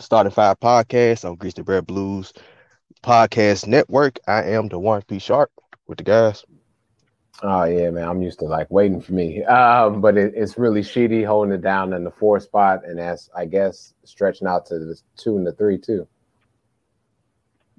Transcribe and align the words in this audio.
Starting 0.00 0.32
Five 0.32 0.58
Podcast 0.60 1.28
on 1.28 1.36
Grizzly 1.36 1.62
Bear 1.62 1.82
Blues 1.82 2.32
Podcast 3.02 3.66
Network. 3.66 4.18
I 4.26 4.44
am 4.44 4.68
the 4.68 4.78
one 4.78 5.02
P 5.02 5.18
Sharp 5.18 5.50
with 5.86 5.98
the 5.98 6.04
guys. 6.04 6.44
Oh 7.42 7.64
yeah, 7.64 7.90
man. 7.90 8.08
I'm 8.08 8.22
used 8.22 8.38
to 8.40 8.46
like 8.46 8.70
waiting 8.70 9.00
for 9.00 9.12
me. 9.12 9.44
Um, 9.44 10.00
but 10.00 10.16
it, 10.16 10.32
it's 10.34 10.58
really 10.58 10.82
shitty 10.82 11.26
holding 11.26 11.54
it 11.54 11.62
down 11.62 11.92
in 11.92 12.04
the 12.04 12.10
four 12.10 12.40
spot, 12.40 12.80
and 12.84 12.98
that's 12.98 13.30
I 13.36 13.44
guess 13.44 13.94
stretching 14.04 14.46
out 14.46 14.66
to 14.66 14.78
the 14.78 14.98
two 15.16 15.36
and 15.36 15.46
the 15.46 15.52
three 15.52 15.78
too. 15.78 16.06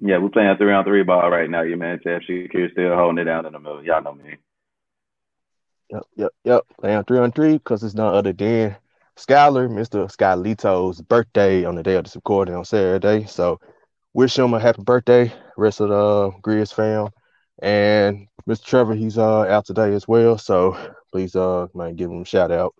Yeah, 0.00 0.18
we're 0.18 0.30
playing 0.30 0.56
three 0.56 0.72
on 0.72 0.84
three 0.84 1.02
ball 1.04 1.30
right 1.30 1.48
now. 1.48 1.62
Your 1.62 1.76
man 1.76 2.00
Jeff 2.02 2.22
Shakir 2.22 2.72
still 2.72 2.96
holding 2.96 3.18
it 3.18 3.24
down 3.24 3.46
in 3.46 3.52
the 3.52 3.58
middle. 3.60 3.84
Y'all 3.84 4.02
know 4.02 4.14
me. 4.14 4.36
Yep, 5.90 6.02
yep, 6.16 6.32
yep. 6.44 6.62
Playing 6.80 7.04
three 7.04 7.18
on 7.18 7.32
three 7.32 7.52
because 7.52 7.82
it's 7.84 7.94
none 7.94 8.14
other 8.14 8.32
than 8.32 8.76
Skyler, 9.16 9.68
Mr. 9.68 10.10
Skylito's 10.10 11.00
birthday 11.02 11.64
on 11.64 11.74
the 11.74 11.82
day 11.82 11.96
of 11.96 12.04
this 12.04 12.16
recording 12.16 12.54
on 12.54 12.64
Saturday. 12.64 13.26
So 13.26 13.60
wish 14.14 14.38
him 14.38 14.54
a 14.54 14.60
happy 14.60 14.82
birthday, 14.82 15.32
rest 15.56 15.80
of 15.80 15.90
the 15.90 16.30
Grizz 16.42 16.72
fam. 16.72 17.08
And 17.60 18.26
Mr. 18.48 18.64
Trevor, 18.64 18.94
he's 18.94 19.18
uh 19.18 19.42
out 19.42 19.66
today 19.66 19.92
as 19.94 20.08
well. 20.08 20.38
So 20.38 20.76
please 21.12 21.36
uh 21.36 21.66
man 21.74 21.94
give 21.94 22.10
him 22.10 22.22
a 22.22 22.24
shout 22.24 22.50
out. 22.50 22.74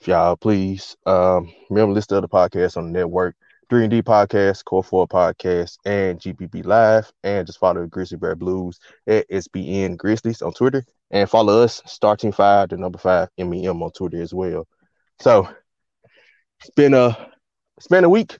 If 0.00 0.08
y'all 0.08 0.36
please. 0.36 0.96
Um 1.06 1.52
remember 1.70 1.94
list 1.94 2.08
the 2.08 2.22
podcasts 2.22 2.76
on 2.76 2.92
the 2.92 2.98
network. 2.98 3.36
3 3.68 3.82
and 3.82 3.90
D 3.90 4.00
podcast, 4.00 4.64
Core 4.64 4.84
4 4.84 5.08
podcast, 5.08 5.78
and 5.84 6.20
GBB 6.20 6.64
Live. 6.64 7.12
And 7.24 7.46
just 7.46 7.58
follow 7.58 7.82
the 7.82 7.88
Grizzly 7.88 8.16
Bear 8.16 8.36
Blues 8.36 8.78
at 9.08 9.28
SBN 9.28 9.96
Grizzlies 9.96 10.40
on 10.40 10.52
Twitter. 10.52 10.84
And 11.10 11.28
follow 11.28 11.62
us, 11.62 11.82
Starting 11.84 12.32
Five, 12.32 12.68
the 12.68 12.76
number 12.76 12.98
five 12.98 13.28
MEM 13.38 13.82
on 13.82 13.90
Twitter 13.90 14.22
as 14.22 14.32
well. 14.32 14.66
So 15.18 15.48
it's 16.60 16.70
been 16.70 16.94
a 16.94 17.30
it's 17.76 17.88
been 17.88 18.04
a 18.04 18.08
week. 18.08 18.38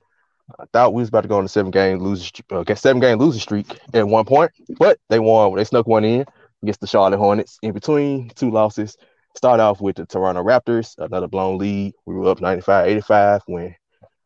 I 0.58 0.64
thought 0.72 0.94
we 0.94 1.02
was 1.02 1.08
about 1.08 1.22
to 1.22 1.28
go 1.28 1.38
on 1.38 1.44
a 1.44 1.48
seven 1.48 1.70
game 1.70 1.98
losing 1.98 2.30
uh, 2.50 2.74
seven 2.74 3.00
game 3.00 3.18
losing 3.18 3.40
streak 3.40 3.66
at 3.92 4.06
one 4.06 4.24
point, 4.24 4.52
but 4.78 4.98
they 5.08 5.18
won. 5.18 5.54
They 5.56 5.64
snuck 5.64 5.86
one 5.86 6.04
in 6.04 6.24
against 6.62 6.80
the 6.80 6.86
Charlotte 6.86 7.18
Hornets. 7.18 7.58
In 7.62 7.72
between 7.72 8.30
two 8.30 8.50
losses, 8.50 8.96
start 9.34 9.60
off 9.60 9.80
with 9.80 9.96
the 9.96 10.06
Toronto 10.06 10.42
Raptors, 10.42 10.94
another 10.98 11.28
blown 11.28 11.58
lead. 11.58 11.94
We 12.06 12.14
were 12.14 12.30
up 12.30 12.38
95-85 12.38 13.40
when 13.46 13.74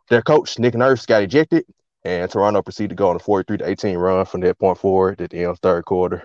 their 0.09 0.23
coach 0.23 0.59
Nick 0.59 0.75
Nurse 0.75 1.07
got 1.07 1.23
ejected, 1.23 1.65
and 2.05 2.31
Toronto 2.31 2.63
proceeded 2.63 2.91
to 2.91 2.95
go 2.97 3.09
on 3.11 3.17
a 3.17 3.21
43 3.21 3.59
to 3.59 3.69
18 3.69 3.97
run 3.97 4.27
from 4.27 4.43
that 4.43 4.59
point 4.59 4.79
forward 4.79 5.21
at 5.21 5.31
the 5.31 5.39
end 5.39 5.47
of 5.47 5.61
the 5.61 5.69
third 5.69 5.85
quarter 5.87 6.23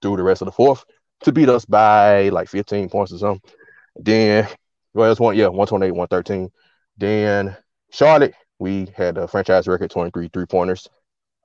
through 0.00 0.16
the 0.16 0.22
rest 0.22 0.42
of 0.42 0.46
the 0.46 0.52
fourth 0.52 0.84
to 1.22 1.32
beat 1.32 1.48
us 1.48 1.64
by 1.64 2.28
like 2.30 2.48
15 2.48 2.88
points 2.88 3.12
or 3.12 3.18
something. 3.18 3.50
Then, 3.96 4.48
well, 4.94 5.06
it 5.06 5.10
was 5.10 5.20
one, 5.20 5.36
yeah, 5.36 5.48
128, 5.48 5.90
113. 5.92 6.50
Then 6.98 7.56
Charlotte, 7.90 8.34
we 8.58 8.88
had 8.94 9.18
a 9.18 9.28
franchise 9.28 9.68
record 9.68 9.90
23 9.90 10.28
three 10.28 10.46
pointers, 10.46 10.88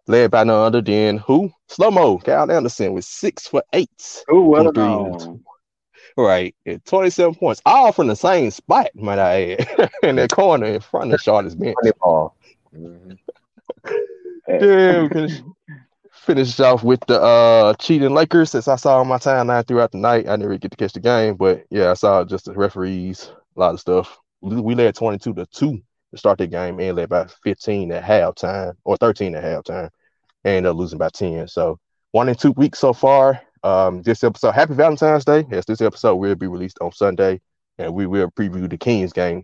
led 0.08 0.32
by 0.32 0.44
none 0.44 0.66
other 0.66 0.82
than 0.82 1.18
who? 1.18 1.52
Slow 1.68 1.92
mo, 1.92 2.18
Kyle 2.20 2.50
Anderson 2.50 2.94
with 2.94 3.06
six 3.06 3.48
for 3.48 3.64
eight. 3.74 4.24
Who 4.28 4.44
well 4.44 5.44
Right, 6.18 6.54
at 6.66 6.84
27 6.86 7.36
points, 7.36 7.62
all 7.66 7.94
from 7.94 8.08
the 8.08 8.16
same 8.16 8.52
spot, 8.52 8.90
might 8.96 9.20
I 9.20 9.54
add, 9.54 9.92
in 10.04 10.18
that 10.18 10.32
corner 10.32 10.66
in 10.66 10.82
front 10.82 11.14
of 11.14 11.22
Charlotte's 11.22 11.56
bench. 11.56 11.76
Ball. 12.00 12.36
Mm-hmm. 12.76 13.14
yeah, 14.50 15.08
finish, 15.08 15.42
finish 16.12 16.60
off 16.60 16.84
with 16.84 17.00
the 17.08 17.22
uh 17.22 17.74
cheating 17.76 18.14
Lakers. 18.14 18.52
Since 18.52 18.68
I 18.68 18.76
saw 18.76 19.00
on 19.00 19.08
my 19.08 19.18
timeline 19.18 19.66
throughout 19.66 19.92
the 19.92 20.00
night, 20.00 20.28
I 20.28 20.32
didn't 20.32 20.48
really 20.48 20.60
get 20.60 20.72
to 20.72 20.78
catch 20.78 20.94
the 20.94 21.00
game, 21.00 21.36
but 21.36 21.66
yeah, 21.70 21.92
I 21.92 21.94
saw 21.94 22.26
just 22.26 22.46
the 22.46 22.54
referees, 22.54 23.32
a 23.56 23.60
lot 23.60 23.74
of 23.74 23.80
stuff 23.80 24.20
we 24.42 24.76
led 24.76 24.96
22 24.96 25.34
to 25.36 25.46
2 25.46 25.82
to 26.12 26.18
start 26.18 26.38
the 26.38 26.48
game 26.48 26.80
and 26.80 26.98
led 26.98 27.10
by 27.10 27.28
15 27.44 27.92
at 27.92 28.04
halftime 28.04 28.74
or 28.84 28.98
13 28.98 29.36
at 29.36 29.44
halftime 29.44 29.90
and 30.44 30.56
ended 30.58 30.72
up 30.72 30.78
losing 30.78 30.98
by 31.00 31.10
10. 31.10 31.48
So 31.48 31.80
one 32.12 32.30
and 32.30 32.38
two 32.38 32.52
weeks 32.52 32.80
so 32.80 32.94
far. 32.94 33.42
Um, 33.64 34.02
this 34.02 34.24
episode, 34.24 34.52
happy 34.52 34.74
Valentine's 34.74 35.26
Day. 35.26 35.46
Yes, 35.52 35.66
this 35.66 35.82
episode 35.82 36.16
will 36.16 36.36
be 36.36 36.48
released 36.48 36.80
on 36.82 36.92
Sunday, 36.92 37.40
and 37.78 37.94
we 37.94 38.08
will 38.08 38.32
preview 38.32 38.68
the 38.70 38.78
Kings 38.78 39.14
game 39.14 39.44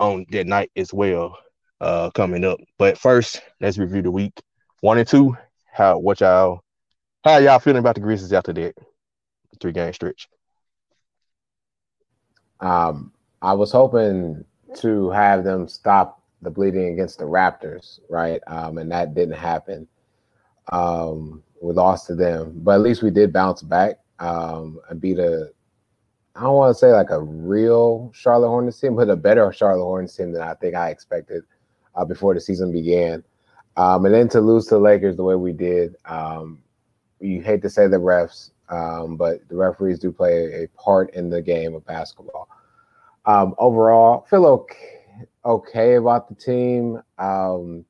on 0.00 0.26
that 0.30 0.46
night 0.46 0.70
as 0.76 0.92
well, 0.92 1.38
uh, 1.80 2.10
coming 2.10 2.44
up. 2.44 2.58
But 2.78 2.98
first, 2.98 3.40
let's 3.60 3.78
review 3.78 4.02
the 4.02 4.10
week. 4.10 4.32
One 4.80 4.98
and 4.98 5.06
two. 5.06 5.36
How 5.72 5.98
what 5.98 6.20
y'all 6.20 6.60
how 7.24 7.38
y'all 7.38 7.58
feeling 7.58 7.78
about 7.78 7.94
the 7.94 8.00
Grizzlies 8.00 8.32
after 8.32 8.52
that 8.52 8.74
three 9.60 9.72
game 9.72 9.92
stretch? 9.92 10.28
Um, 12.60 13.13
I 13.44 13.52
was 13.52 13.70
hoping 13.70 14.42
to 14.76 15.10
have 15.10 15.44
them 15.44 15.68
stop 15.68 16.22
the 16.40 16.48
bleeding 16.48 16.94
against 16.94 17.18
the 17.18 17.26
Raptors, 17.26 18.00
right? 18.08 18.40
Um, 18.46 18.78
and 18.78 18.90
that 18.90 19.14
didn't 19.14 19.36
happen. 19.36 19.86
Um, 20.72 21.42
we 21.60 21.74
lost 21.74 22.06
to 22.06 22.14
them, 22.14 22.54
but 22.56 22.76
at 22.76 22.80
least 22.80 23.02
we 23.02 23.10
did 23.10 23.34
bounce 23.34 23.60
back 23.60 23.98
um, 24.18 24.80
and 24.88 24.98
beat 24.98 25.18
a. 25.18 25.50
I 26.34 26.40
don't 26.40 26.54
want 26.54 26.74
to 26.74 26.78
say 26.78 26.90
like 26.90 27.10
a 27.10 27.20
real 27.20 28.10
Charlotte 28.14 28.48
Hornets 28.48 28.80
team, 28.80 28.96
but 28.96 29.10
a 29.10 29.14
better 29.14 29.52
Charlotte 29.52 29.84
Hornets 29.84 30.16
team 30.16 30.32
than 30.32 30.40
I 30.40 30.54
think 30.54 30.74
I 30.74 30.88
expected 30.88 31.44
uh, 31.94 32.04
before 32.06 32.32
the 32.32 32.40
season 32.40 32.72
began. 32.72 33.22
Um, 33.76 34.06
and 34.06 34.14
then 34.14 34.28
to 34.30 34.40
lose 34.40 34.64
to 34.68 34.76
the 34.76 34.80
Lakers 34.80 35.16
the 35.16 35.22
way 35.22 35.34
we 35.34 35.52
did, 35.52 35.96
um, 36.06 36.62
you 37.20 37.42
hate 37.42 37.60
to 37.60 37.68
say 37.68 37.88
the 37.88 37.98
refs, 37.98 38.52
um, 38.70 39.18
but 39.18 39.46
the 39.50 39.56
referees 39.56 39.98
do 39.98 40.10
play 40.10 40.64
a 40.64 40.68
part 40.80 41.12
in 41.12 41.28
the 41.28 41.42
game 41.42 41.74
of 41.74 41.84
basketball. 41.84 42.48
Um, 43.26 43.54
overall, 43.58 44.26
feel 44.28 44.46
okay, 44.46 45.08
okay 45.44 45.94
about 45.94 46.28
the 46.28 46.34
team. 46.34 47.00
Um, 47.18 47.84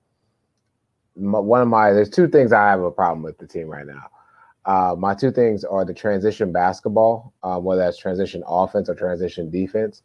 my, 1.17 1.39
one 1.39 1.63
of 1.63 1.69
my 1.69 1.93
there's 1.93 2.11
two 2.11 2.29
things 2.29 2.53
I 2.53 2.71
have 2.71 2.81
a 2.83 2.91
problem 2.91 3.23
with 3.23 3.39
the 3.39 3.47
team 3.47 3.69
right 3.69 3.87
now. 3.87 4.09
Uh, 4.67 4.95
my 4.99 5.15
two 5.15 5.31
things 5.31 5.65
are 5.65 5.85
the 5.85 5.93
transition 5.93 6.51
basketball, 6.51 7.35
uh, 7.43 7.59
whether 7.59 7.83
that's 7.83 7.99
transition 7.99 8.43
offense 8.47 8.89
or 8.89 8.95
transition 8.95 9.51
defense. 9.51 10.03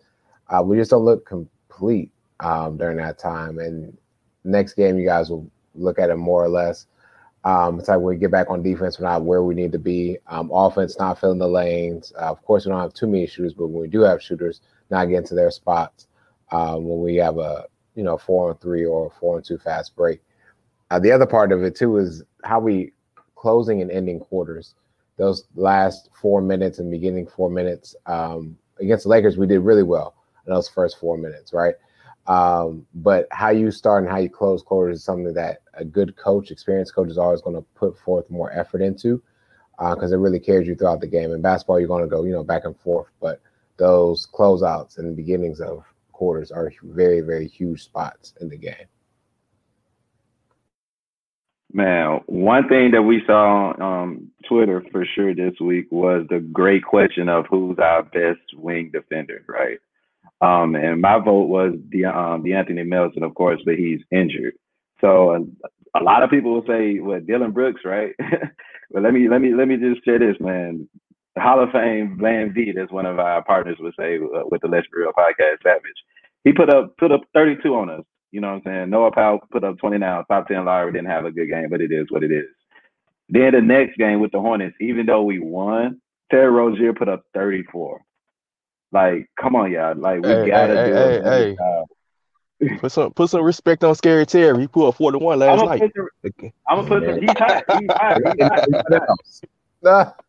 Uh, 0.49 0.61
we 0.63 0.77
just 0.77 0.91
don't 0.91 1.05
look 1.05 1.25
complete 1.25 2.11
um, 2.41 2.77
during 2.77 2.97
that 2.97 3.17
time. 3.17 3.59
And 3.59 3.95
next 4.43 4.73
game, 4.73 4.97
you 4.97 5.05
guys 5.05 5.29
will 5.29 5.49
look 5.75 5.97
at 5.99 6.09
it 6.09 6.17
more 6.17 6.43
or 6.43 6.49
less. 6.49 6.87
Um, 7.45 7.79
it's 7.79 7.87
like 7.87 7.99
we 7.99 8.17
get 8.17 8.31
back 8.31 8.49
on 8.49 8.61
defense, 8.61 8.99
we're 8.99 9.07
not 9.07 9.23
where 9.23 9.43
we 9.43 9.55
need 9.55 9.71
to 9.71 9.79
be. 9.79 10.17
Um, 10.27 10.51
offense 10.51 10.99
not 10.99 11.19
filling 11.19 11.39
the 11.39 11.47
lanes. 11.47 12.11
Uh, 12.19 12.25
of 12.25 12.43
course, 12.43 12.65
we 12.65 12.71
don't 12.71 12.81
have 12.81 12.93
too 12.93 13.07
many 13.07 13.27
shooters, 13.27 13.53
but 13.53 13.67
when 13.67 13.81
we 13.81 13.87
do 13.87 14.01
have 14.01 14.21
shooters, 14.21 14.59
not 14.89 15.05
getting 15.05 15.27
to 15.27 15.35
their 15.35 15.51
spots 15.51 16.07
um, 16.51 16.87
when 16.87 17.01
we 17.01 17.15
have 17.15 17.37
a 17.37 17.65
you 17.95 18.03
know 18.03 18.17
four 18.17 18.51
and 18.51 18.61
three 18.61 18.85
or 18.85 19.11
four 19.19 19.37
and 19.37 19.45
two 19.45 19.57
fast 19.57 19.95
break. 19.95 20.21
Uh, 20.91 20.99
the 20.99 21.11
other 21.11 21.25
part 21.25 21.51
of 21.51 21.63
it 21.63 21.75
too 21.75 21.97
is 21.97 22.23
how 22.43 22.59
we 22.59 22.91
closing 23.35 23.81
and 23.81 23.91
ending 23.91 24.19
quarters. 24.19 24.75
Those 25.17 25.45
last 25.55 26.09
four 26.13 26.41
minutes 26.41 26.79
and 26.79 26.89
beginning 26.89 27.27
four 27.27 27.49
minutes 27.49 27.95
um, 28.05 28.57
against 28.79 29.03
the 29.03 29.09
Lakers, 29.09 29.37
we 29.37 29.47
did 29.47 29.59
really 29.59 29.83
well 29.83 30.15
in 30.47 30.53
those 30.53 30.69
first 30.69 30.97
four 30.97 31.17
minutes, 31.17 31.53
right? 31.53 31.75
Um, 32.27 32.85
but 32.95 33.27
how 33.31 33.49
you 33.49 33.71
start 33.71 34.03
and 34.03 34.11
how 34.11 34.19
you 34.19 34.29
close 34.29 34.61
quarters 34.61 34.99
is 34.99 35.03
something 35.03 35.33
that 35.33 35.61
a 35.73 35.83
good 35.83 36.15
coach, 36.15 36.51
experienced 36.51 36.93
coach, 36.93 37.09
is 37.09 37.17
always 37.17 37.41
going 37.41 37.55
to 37.55 37.65
put 37.75 37.97
forth 37.97 38.29
more 38.29 38.51
effort 38.51 38.81
into 38.81 39.21
because 39.79 40.11
uh, 40.11 40.15
it 40.15 40.19
really 40.19 40.39
carries 40.39 40.67
you 40.67 40.75
throughout 40.75 41.01
the 41.01 41.07
game. 41.07 41.31
In 41.31 41.41
basketball, 41.41 41.79
you're 41.79 41.87
going 41.87 42.03
to 42.03 42.09
go, 42.09 42.23
you 42.23 42.31
know, 42.31 42.43
back 42.43 42.65
and 42.65 42.77
forth, 42.79 43.07
but 43.21 43.41
those 43.79 44.27
closeouts 44.27 44.97
and 44.99 45.07
the 45.07 45.15
beginnings 45.15 45.59
of 45.59 45.83
quarters 46.11 46.51
are 46.51 46.71
very, 46.83 47.21
very 47.21 47.47
huge 47.47 47.83
spots 47.83 48.33
in 48.41 48.49
the 48.49 48.57
game. 48.57 48.87
Man, 51.71 52.21
one 52.25 52.67
thing 52.67 52.91
that 52.91 53.03
we 53.03 53.21
saw 53.25 53.71
on 53.79 54.29
Twitter 54.47 54.83
for 54.91 55.05
sure 55.05 55.35
this 55.35 55.53
week 55.61 55.87
was 55.91 56.25
the 56.29 56.39
great 56.39 56.83
question 56.83 57.29
of 57.29 57.45
who's 57.49 57.77
our 57.77 58.03
best 58.03 58.41
wing 58.55 58.89
defender, 58.91 59.43
right? 59.47 59.79
Um, 60.41 60.75
and 60.75 60.99
my 61.01 61.19
vote 61.19 61.45
was 61.45 61.73
the 61.89 62.05
um, 62.05 62.43
De'Anthony 62.43 62.87
Melton, 62.87 63.23
of 63.23 63.35
course, 63.35 63.61
but 63.65 63.75
he's 63.75 63.99
injured. 64.11 64.55
So 64.99 65.31
uh, 65.35 65.99
a 65.99 66.03
lot 66.03 66.23
of 66.23 66.29
people 66.29 66.53
will 66.53 66.65
say, 66.65 66.99
"Well, 66.99 67.19
Dillon 67.19 67.51
Brooks, 67.51 67.81
right?" 67.85 68.15
but 68.91 69.03
let 69.03 69.13
me 69.13 69.27
let 69.29 69.41
me 69.41 69.53
let 69.53 69.67
me 69.67 69.77
just 69.77 70.03
say 70.05 70.17
this, 70.17 70.37
man. 70.39 70.87
Hall 71.37 71.61
of 71.61 71.71
Fame 71.71 72.17
VanVleet, 72.21 72.77
as 72.77 72.89
one 72.89 73.05
of 73.05 73.19
our 73.19 73.43
partners 73.43 73.77
would 73.79 73.93
say 73.97 74.17
uh, 74.17 74.43
with 74.49 74.61
the 74.61 74.67
Let's 74.67 74.87
Be 74.87 74.99
Real 74.99 75.11
podcast, 75.11 75.63
Savage. 75.63 75.83
He 76.43 76.53
put 76.53 76.69
up 76.69 76.97
put 76.97 77.11
up 77.11 77.21
32 77.33 77.73
on 77.75 77.89
us. 77.89 78.03
You 78.31 78.41
know 78.41 78.49
what 78.49 78.55
I'm 78.55 78.61
saying? 78.65 78.89
Noah 78.89 79.11
Powell 79.11 79.39
put 79.51 79.63
up 79.63 79.77
20 79.79 79.97
now. 79.97 80.23
Top 80.23 80.47
10 80.47 80.65
Lowry 80.65 80.91
didn't 80.91 81.07
have 81.07 81.25
a 81.25 81.31
good 81.31 81.47
game, 81.47 81.69
but 81.69 81.81
it 81.81 81.91
is 81.91 82.07
what 82.09 82.23
it 82.23 82.31
is. 82.31 82.45
Then 83.27 83.53
the 83.53 83.61
next 83.61 83.97
game 83.97 84.19
with 84.19 84.31
the 84.31 84.39
Hornets, 84.39 84.75
even 84.79 85.05
though 85.05 85.23
we 85.23 85.39
won, 85.39 86.01
Terry 86.31 86.49
Rozier 86.49 86.93
put 86.93 87.09
up 87.09 87.23
34. 87.33 88.01
Like, 88.91 89.29
come 89.39 89.55
on, 89.55 89.71
y'all. 89.71 89.95
Like, 89.95 90.21
we 90.21 90.29
hey, 90.29 90.47
gotta 90.47 90.75
hey, 90.75 90.87
do 90.87 90.93
hey, 90.93 91.15
it. 91.15 91.57
Hey. 91.59 92.77
Put 92.77 92.91
some 92.91 93.13
put 93.13 93.29
some 93.29 93.43
respect 93.43 93.85
on 93.85 93.95
Scary 93.95 94.25
Terry. 94.25 94.61
He 94.61 94.67
pulled 94.67 94.95
41 94.95 95.39
last 95.39 95.61
I'm 95.61 95.65
night. 95.65 95.91
Some, 95.95 96.51
I'm 96.67 96.85
gonna 96.85 96.87
put 96.87 97.05
some. 97.05 97.21
He's 97.21 97.29
hot. 97.31 97.63
He's 97.79 97.89
hot. 97.89 98.21
He's 98.25 98.47
hot. 98.91 99.19
He's 99.81 99.89
hot, 99.89 100.23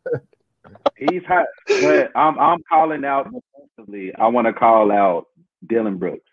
but 1.66 2.10
I'm 2.14 2.38
I'm 2.38 2.62
calling 2.68 3.04
out 3.04 3.28
defensively. 3.32 4.14
I 4.14 4.28
want 4.28 4.46
to 4.46 4.52
call 4.52 4.92
out 4.92 5.26
Dillon 5.66 5.98
Brooks. 5.98 6.24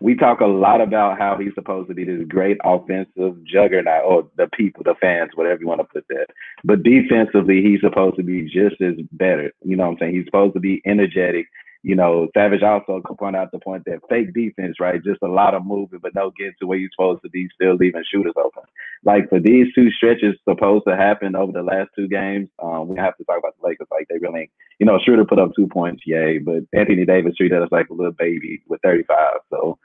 we 0.00 0.16
talk 0.16 0.40
a 0.40 0.46
lot 0.46 0.80
about 0.80 1.18
how 1.18 1.36
he's 1.38 1.54
supposed 1.54 1.88
to 1.88 1.94
be 1.94 2.04
this 2.04 2.26
great 2.28 2.58
offensive 2.64 3.36
juggernaut, 3.44 4.04
or 4.04 4.28
the 4.36 4.48
people, 4.56 4.82
the 4.84 4.94
fans, 5.00 5.30
whatever 5.34 5.60
you 5.60 5.68
want 5.68 5.80
to 5.80 5.84
put 5.84 6.04
that. 6.08 6.26
But 6.64 6.82
defensively, 6.82 7.62
he's 7.62 7.80
supposed 7.80 8.16
to 8.16 8.24
be 8.24 8.42
just 8.42 8.80
as 8.80 8.94
better. 9.12 9.52
You 9.64 9.76
know 9.76 9.84
what 9.84 9.92
I'm 9.92 9.98
saying? 10.00 10.14
He's 10.16 10.24
supposed 10.24 10.54
to 10.54 10.60
be 10.60 10.82
energetic 10.84 11.46
you 11.82 11.96
know, 11.96 12.28
Savage 12.32 12.62
also 12.62 13.02
could 13.04 13.18
point 13.18 13.34
out 13.34 13.50
the 13.50 13.58
point 13.58 13.84
that 13.86 14.00
fake 14.08 14.32
defense, 14.32 14.76
right? 14.78 15.02
Just 15.02 15.20
a 15.22 15.28
lot 15.28 15.54
of 15.54 15.66
moving, 15.66 15.98
but 16.00 16.14
no 16.14 16.30
getting 16.30 16.54
to 16.60 16.66
where 16.66 16.78
you're 16.78 16.90
supposed 16.94 17.22
to 17.22 17.28
be, 17.28 17.48
still 17.54 17.74
leaving 17.74 18.04
shooters 18.08 18.34
open. 18.36 18.62
Like 19.04 19.28
for 19.28 19.40
these 19.40 19.66
two 19.74 19.90
stretches 19.90 20.36
supposed 20.48 20.84
to 20.86 20.96
happen 20.96 21.34
over 21.34 21.50
the 21.50 21.62
last 21.62 21.90
two 21.96 22.06
games, 22.06 22.48
um, 22.62 22.86
we 22.86 22.96
have 22.98 23.16
to 23.16 23.24
talk 23.24 23.38
about 23.38 23.54
the 23.60 23.66
Lakers. 23.66 23.88
Like 23.90 24.06
they 24.08 24.18
really, 24.18 24.48
you 24.78 24.86
know, 24.86 25.00
Schroeder 25.04 25.24
put 25.24 25.40
up 25.40 25.50
two 25.56 25.66
points, 25.66 26.02
yay, 26.06 26.38
but 26.38 26.62
Anthony 26.72 27.04
Davis 27.04 27.34
treated 27.36 27.60
us 27.60 27.68
like 27.72 27.88
a 27.90 27.94
little 27.94 28.12
baby 28.12 28.62
with 28.68 28.80
35. 28.82 29.16
So, 29.50 29.76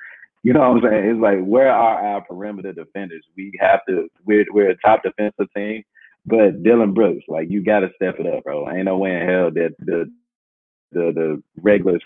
you 0.44 0.54
know 0.54 0.60
what 0.60 0.78
I'm 0.78 0.82
saying? 0.84 1.06
It's 1.10 1.20
like 1.20 1.44
where 1.44 1.72
are 1.72 2.00
our 2.00 2.22
perimeter 2.22 2.74
defenders? 2.74 3.24
We 3.36 3.58
have 3.60 3.80
to. 3.90 4.08
We're 4.24 4.46
we're 4.52 4.70
a 4.70 4.78
top 4.78 5.02
defensive 5.02 5.48
team, 5.56 5.84
but 6.28 6.62
Dillon 6.62 6.94
Brooks, 6.94 7.26
like 7.28 7.50
you 7.50 7.64
got 7.64 7.80
to 7.80 7.90
step 7.96 8.20
it 8.20 8.28
up, 8.28 8.44
bro. 8.44 8.70
Ain't 8.70 8.86
no 8.86 9.00
way 9.00 9.16
in 9.16 9.28
hell 9.28 9.50
that 9.52 9.74
the 9.80 10.12
the 10.98 11.12
the 11.14 11.44
regular 11.62 12.00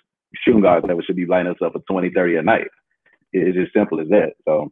shooting 0.44 0.62
guards 0.62 0.86
that 0.88 1.04
should 1.06 1.16
be 1.16 1.26
lining 1.26 1.52
us 1.52 1.60
up 1.64 1.74
for 1.74 1.80
20, 1.90 2.12
30 2.12 2.38
a 2.38 2.42
night. 2.42 2.68
It's 3.34 3.58
as 3.58 3.74
simple 3.74 4.00
as 4.00 4.08
that. 4.10 4.34
So, 4.46 4.72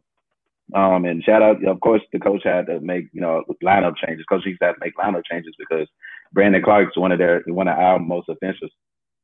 um, 0.74 1.04
and 1.04 1.22
shout 1.24 1.42
out, 1.42 1.64
of 1.64 1.80
course, 1.80 2.02
the 2.12 2.18
coach 2.18 2.42
had 2.44 2.66
to 2.66 2.80
make 2.80 3.06
you 3.12 3.20
know 3.20 3.42
lineup 3.64 3.94
changes. 3.96 4.26
Coach 4.28 4.46
East 4.46 4.60
had 4.62 4.72
to 4.72 4.80
make 4.80 4.96
lineup 4.96 5.22
changes 5.30 5.54
because 5.58 5.88
Brandon 6.32 6.62
Clarke's 6.62 6.96
one 6.96 7.12
of 7.12 7.18
their 7.18 7.42
one 7.46 7.68
of 7.68 7.78
our 7.78 7.98
most 7.98 8.28
offensive 8.28 8.68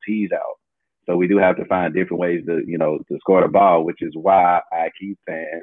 tees 0.05 0.29
out. 0.33 0.57
So 1.05 1.15
we 1.15 1.27
do 1.27 1.37
have 1.37 1.55
to 1.57 1.65
find 1.65 1.93
different 1.93 2.19
ways 2.19 2.43
to 2.47 2.61
you 2.65 2.77
know 2.77 2.99
to 3.09 3.17
score 3.19 3.41
the 3.41 3.47
ball, 3.47 3.83
which 3.83 4.01
is 4.01 4.13
why 4.15 4.61
I 4.71 4.89
keep 4.99 5.17
saying 5.27 5.61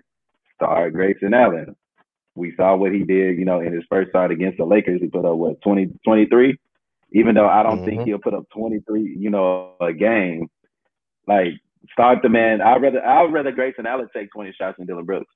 start 0.55 0.93
Grayson 0.95 1.35
Allen. 1.35 1.77
We 2.37 2.55
saw 2.57 2.75
what 2.75 2.93
he 2.93 3.05
did, 3.05 3.39
you 3.39 3.45
know, 3.45 3.61
in 3.61 3.73
his 3.73 3.85
first 3.89 4.11
start 4.11 4.33
against 4.33 4.59
the 4.59 4.65
Lakers. 4.65 5.01
He 5.01 5.07
put 5.07 5.25
up 5.25 5.37
what 5.37 5.61
20, 5.63 5.91
23? 6.05 6.59
Even 7.15 7.35
though 7.35 7.49
I 7.49 7.63
don't 7.63 7.79
mm-hmm. 7.79 7.87
think 7.87 8.03
he'll 8.03 8.19
put 8.19 8.35
up 8.35 8.45
23, 8.53 9.17
you 9.19 9.31
know, 9.31 9.75
a 9.81 9.93
game. 9.93 10.51
Like 11.27 11.55
start 11.93 12.19
the 12.23 12.29
man. 12.29 12.61
I'd 12.61 12.83
rather 12.83 13.05
I'd 13.05 13.33
rather 13.33 13.53
Grayson 13.53 13.87
Allen 13.87 14.09
take 14.15 14.31
20 14.33 14.53
shots 14.53 14.77
than 14.77 14.87
Dillon 14.87 15.07
Brooks. 15.07 15.33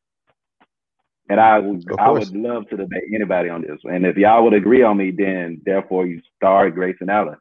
And 1.31 1.41
I 1.41 1.59
would 1.59 1.85
I 1.99 2.11
would 2.11 2.35
love 2.35 2.69
to 2.69 2.77
debate 2.77 3.05
anybody 3.15 3.49
on 3.49 3.63
this. 3.63 3.79
And 3.85 4.05
if 4.05 4.17
y'all 4.17 4.45
would 4.45 4.55
agree 4.55 4.83
on 4.83 4.97
me, 4.97 5.13
then 5.13 5.63
therefore 5.65 6.07
you 6.07 6.21
start 6.37 6.75
Grayson 6.75 7.09
Allen. 7.09 7.37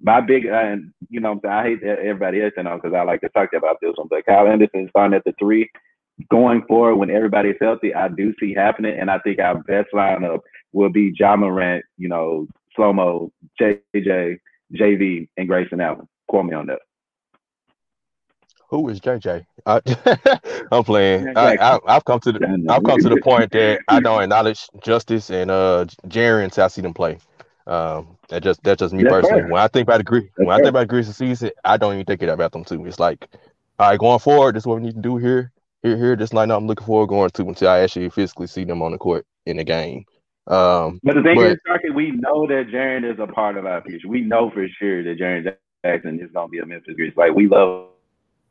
My 0.00 0.20
big 0.20 0.46
and 0.46 0.92
you 1.10 1.20
know 1.20 1.38
I 1.48 1.62
hate 1.62 1.82
everybody 1.82 2.42
else 2.42 2.54
you 2.56 2.62
know 2.62 2.76
because 2.76 2.94
I 2.94 3.02
like 3.02 3.20
to 3.20 3.28
talk 3.28 3.50
about 3.52 3.76
this 3.80 3.92
one, 3.96 4.08
but 4.08 4.24
Kyle 4.26 4.48
Anderson 4.48 4.88
starting 4.88 5.14
at 5.14 5.24
the 5.24 5.34
three, 5.38 5.70
going 6.30 6.62
forward 6.66 6.96
when 6.96 7.10
everybody's 7.10 7.56
healthy, 7.60 7.94
I 7.94 8.08
do 8.08 8.32
see 8.40 8.54
happening, 8.54 8.98
and 8.98 9.10
I 9.10 9.18
think 9.18 9.38
our 9.38 9.62
best 9.62 9.88
lineup 9.92 10.40
will 10.72 10.88
be 10.88 11.12
Ja 11.16 11.36
Morant, 11.36 11.84
you 11.98 12.08
know, 12.08 12.46
slow 12.74 12.92
mo, 12.92 13.32
JJ, 13.60 14.38
JV, 14.74 15.28
and 15.36 15.48
Grayson 15.48 15.80
Allen. 15.80 16.08
Call 16.30 16.42
me 16.42 16.54
on 16.54 16.66
that. 16.66 16.80
Who 18.68 18.88
is 18.88 19.00
JJ? 19.00 19.44
I, 19.66 19.80
am 20.72 20.84
playing. 20.84 21.36
I, 21.36 21.78
have 21.86 22.04
come 22.06 22.20
to 22.20 22.32
the 22.32 22.66
I've 22.70 22.82
come 22.82 22.98
to 23.00 23.08
the 23.10 23.20
point 23.22 23.52
that 23.52 23.80
I 23.86 24.00
don't 24.00 24.22
acknowledge 24.22 24.66
Justice 24.82 25.30
and 25.30 25.50
uh 25.50 25.84
Jaren 26.06 26.44
until 26.44 26.64
I 26.64 26.68
see 26.68 26.80
them 26.80 26.94
play. 26.94 27.18
Um, 27.66 28.16
that 28.28 28.42
just 28.42 28.62
that's 28.62 28.80
just 28.80 28.94
me 28.94 29.02
that's 29.02 29.12
personally. 29.12 29.42
Fair. 29.42 29.50
When 29.50 29.62
I 29.62 29.68
think 29.68 29.86
about 29.86 29.98
the 29.98 30.04
Greece, 30.04 30.30
when 30.36 30.46
fair. 30.46 30.54
I 30.54 30.56
think 30.56 30.68
about 30.68 30.88
Greece 30.88 31.14
season, 31.14 31.50
I 31.64 31.76
don't 31.76 31.92
even 31.94 32.06
think 32.06 32.22
about 32.22 32.52
them 32.52 32.64
too. 32.64 32.84
It's 32.86 32.98
like, 32.98 33.28
all 33.78 33.90
right, 33.90 33.98
going 33.98 34.18
forward, 34.18 34.56
this 34.56 34.62
is 34.62 34.66
what 34.66 34.80
we 34.80 34.86
need 34.86 34.94
to 34.94 35.02
do 35.02 35.18
here, 35.18 35.52
here, 35.82 35.96
here. 35.96 36.16
This 36.16 36.32
line 36.32 36.50
I'm 36.50 36.66
looking 36.66 36.86
forward 36.86 37.08
going 37.08 37.30
to 37.30 37.42
until 37.42 37.68
I 37.68 37.80
actually 37.80 38.08
physically 38.08 38.46
see 38.46 38.64
them 38.64 38.82
on 38.82 38.92
the 38.92 38.98
court 38.98 39.26
in 39.46 39.58
the 39.58 39.64
game. 39.64 40.06
Um, 40.46 40.98
but 41.02 41.14
the 41.14 41.22
thing 41.22 41.36
but, 41.36 41.52
is, 41.52 41.58
Starkey, 41.64 41.90
we 41.90 42.10
know 42.10 42.46
that 42.48 42.66
Jaren 42.72 43.10
is 43.10 43.18
a 43.20 43.26
part 43.26 43.56
of 43.56 43.64
our 43.64 43.82
future. 43.82 44.08
We 44.08 44.22
know 44.22 44.50
for 44.50 44.66
sure 44.78 45.02
that 45.04 45.18
Jaren 45.18 45.54
Jackson 45.84 46.20
is 46.20 46.30
going 46.32 46.48
to 46.48 46.50
be 46.50 46.58
a 46.58 46.66
Memphis 46.66 46.94
Grizzlies. 46.96 47.16
Like 47.16 47.34
we 47.34 47.48
love, 47.48 47.90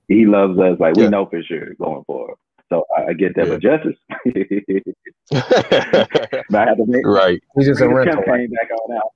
he 0.08 0.26
loves 0.26 0.58
us. 0.58 0.80
Like 0.80 0.96
we 0.96 1.08
know 1.10 1.26
for 1.26 1.44
sure 1.44 1.74
going 1.76 2.04
forward. 2.06 2.38
So 2.70 2.86
I 2.98 3.12
get 3.14 3.36
that, 3.36 3.48
yeah. 3.48 3.54
but 3.54 3.62
justice. 3.62 3.98
but 6.50 6.60
I 6.60 6.66
have 6.66 6.78
to 6.78 6.86
make 6.88 7.06
right. 7.06 7.42
He's 7.58 7.68
just 7.68 7.82
a 7.82 7.90
rental. 7.90 8.22
Right? 8.24 8.50
back 8.50 8.70
on 8.72 8.98
out. 8.98 9.12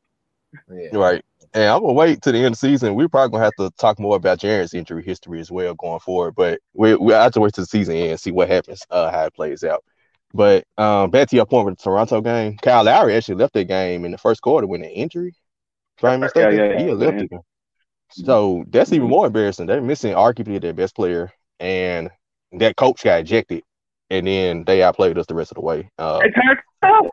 Yeah. 0.69 0.97
Right. 0.97 1.23
And 1.53 1.63
I'm 1.63 1.81
gonna 1.81 1.93
wait 1.93 2.21
to 2.23 2.33
the 2.33 2.39
end 2.39 2.47
of 2.47 2.51
the 2.53 2.57
season. 2.57 2.95
We're 2.95 3.07
probably 3.07 3.31
gonna 3.31 3.45
have 3.45 3.55
to 3.59 3.69
talk 3.77 3.97
more 3.97 4.17
about 4.17 4.39
Jaren's 4.39 4.73
injury 4.73 5.03
history 5.03 5.39
as 5.39 5.51
well 5.51 5.73
going 5.75 6.01
forward. 6.01 6.35
But 6.35 6.59
we 6.73 6.95
we 6.95 7.13
have 7.13 7.31
to 7.33 7.39
wait 7.39 7.53
to 7.53 7.61
the 7.61 7.67
season 7.67 7.95
end 7.95 8.11
and 8.11 8.19
see 8.19 8.31
what 8.31 8.49
happens, 8.49 8.83
uh, 8.89 9.09
how 9.09 9.25
it 9.25 9.33
plays 9.33 9.63
out. 9.63 9.83
But 10.35 10.65
um, 10.77 11.11
back 11.11 11.29
to 11.29 11.35
your 11.37 11.45
point 11.45 11.65
with 11.65 11.77
the 11.77 11.83
Toronto 11.83 12.19
game, 12.19 12.57
Kyle 12.57 12.83
Lowry 12.83 13.15
actually 13.15 13.35
left 13.35 13.53
that 13.53 13.69
game 13.69 14.03
in 14.03 14.11
the 14.11 14.17
first 14.17 14.41
quarter 14.41 14.67
with 14.67 14.81
an 14.81 14.89
injury. 14.89 15.33
If 15.97 16.03
yeah, 16.35 16.49
yeah, 16.49 16.49
yeah. 16.49 16.79
he 16.79 16.91
left 16.91 17.21
it. 17.21 17.31
So 18.09 18.65
that's 18.67 18.91
even 18.91 19.07
more 19.07 19.27
embarrassing. 19.27 19.65
They're 19.65 19.81
missing 19.81 20.13
arguably 20.13 20.59
their 20.59 20.73
best 20.73 20.93
player, 20.93 21.31
and 21.61 22.09
that 22.51 22.75
coach 22.75 23.05
got 23.05 23.21
ejected, 23.21 23.63
and 24.09 24.27
then 24.27 24.65
they 24.65 24.83
outplayed 24.83 25.17
us 25.17 25.25
the 25.25 25.35
rest 25.35 25.51
of 25.51 25.55
the 25.55 25.61
way. 25.61 25.89
Uh, 25.97 26.19
they 26.19 26.31
turned 26.31 26.59
up. 26.83 27.05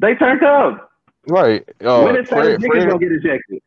They 0.00 0.14
turned 0.14 0.42
up. 0.42 0.90
Right. 1.28 1.68
Uh, 1.84 2.00
when 2.02 2.16
is 2.16 2.28
Fred, 2.30 2.62
Fred, 2.62 2.88
gonna 2.88 2.98
get 2.98 3.12
ejected? 3.12 3.60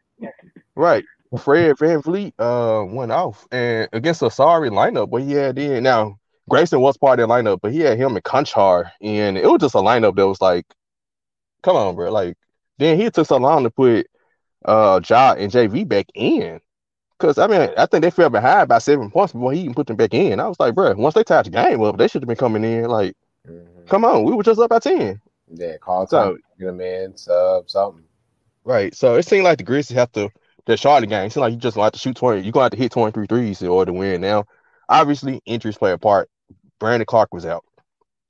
Right. 0.75 1.05
Fred 1.37 1.75
VanVleet 1.75 2.33
uh 2.39 2.83
went 2.85 3.11
off 3.11 3.47
and 3.51 3.89
against 3.93 4.23
a 4.23 4.31
sorry 4.31 4.71
lineup, 4.71 5.11
but 5.11 5.21
he 5.21 5.33
had 5.33 5.59
in 5.59 5.83
now 5.83 6.17
Grayson 6.49 6.79
was 6.79 6.97
part 6.97 7.19
of 7.19 7.27
the 7.27 7.33
lineup, 7.33 7.59
but 7.61 7.71
he 7.73 7.81
had 7.81 7.97
him 7.97 8.15
and 8.15 8.23
Konchar, 8.23 8.91
and 9.01 9.37
it 9.37 9.45
was 9.45 9.59
just 9.59 9.75
a 9.75 9.79
lineup 9.79 10.15
that 10.15 10.27
was 10.27 10.41
like, 10.41 10.65
come 11.61 11.75
on, 11.75 11.95
bro. 11.95 12.11
Like, 12.11 12.37
then 12.77 12.99
he 12.99 13.09
took 13.09 13.27
so 13.27 13.37
long 13.37 13.63
to 13.63 13.69
put 13.69 14.07
uh 14.65 14.99
Ja 15.07 15.33
and 15.33 15.51
JV 15.51 15.87
back 15.87 16.07
in. 16.13 16.59
Cause 17.19 17.39
I 17.39 17.47
mean, 17.47 17.69
I 17.77 17.87
think 17.87 18.03
they 18.03 18.11
fell 18.11 18.29
behind 18.29 18.69
by 18.69 18.77
seven 18.77 19.09
points 19.09 19.33
before 19.33 19.51
he 19.51 19.61
even 19.61 19.73
put 19.73 19.87
them 19.87 19.95
back 19.95 20.13
in. 20.13 20.39
I 20.39 20.47
was 20.47 20.59
like, 20.59 20.75
bro, 20.75 20.93
once 20.93 21.15
they 21.15 21.23
tied 21.23 21.45
the 21.45 21.49
game 21.49 21.81
up, 21.81 21.97
they 21.97 22.07
should 22.07 22.21
have 22.21 22.27
been 22.27 22.37
coming 22.37 22.63
in. 22.63 22.85
Like, 22.85 23.15
mm-hmm. 23.47 23.87
come 23.87 24.05
on, 24.05 24.23
we 24.23 24.33
were 24.33 24.43
just 24.43 24.59
up 24.59 24.69
by 24.69 24.79
ten. 24.79 25.19
Yeah, 25.49 25.77
call 25.77 26.05
time, 26.05 26.33
so, 26.33 26.37
get 26.59 26.65
them 26.65 26.81
in, 26.81 27.17
sub 27.17 27.69
something. 27.69 28.03
Right. 28.63 28.93
So 28.93 29.15
it 29.15 29.25
seemed 29.25 29.45
like 29.45 29.57
the 29.57 29.63
Grizzlies 29.63 29.97
have 29.97 30.11
to 30.11 30.29
the 30.65 30.77
Charlotte 30.77 31.07
game. 31.07 31.25
It 31.25 31.31
seemed 31.31 31.41
like 31.41 31.53
you 31.53 31.57
just 31.57 31.75
gonna 31.75 31.85
have 31.85 31.93
to 31.93 31.99
shoot 31.99 32.15
twenty. 32.15 32.41
You're 32.41 32.51
gonna 32.51 32.65
have 32.65 32.71
to 32.71 32.77
hit 32.77 32.91
23 32.91 33.25
threes 33.25 33.61
in 33.61 33.69
order 33.69 33.91
to 33.91 33.97
win. 33.97 34.21
Now, 34.21 34.45
obviously, 34.87 35.41
injuries 35.45 35.77
play 35.77 35.93
a 35.93 35.97
part. 35.97 36.29
Brandon 36.79 37.05
Clarke 37.05 37.33
was 37.33 37.45
out. 37.45 37.63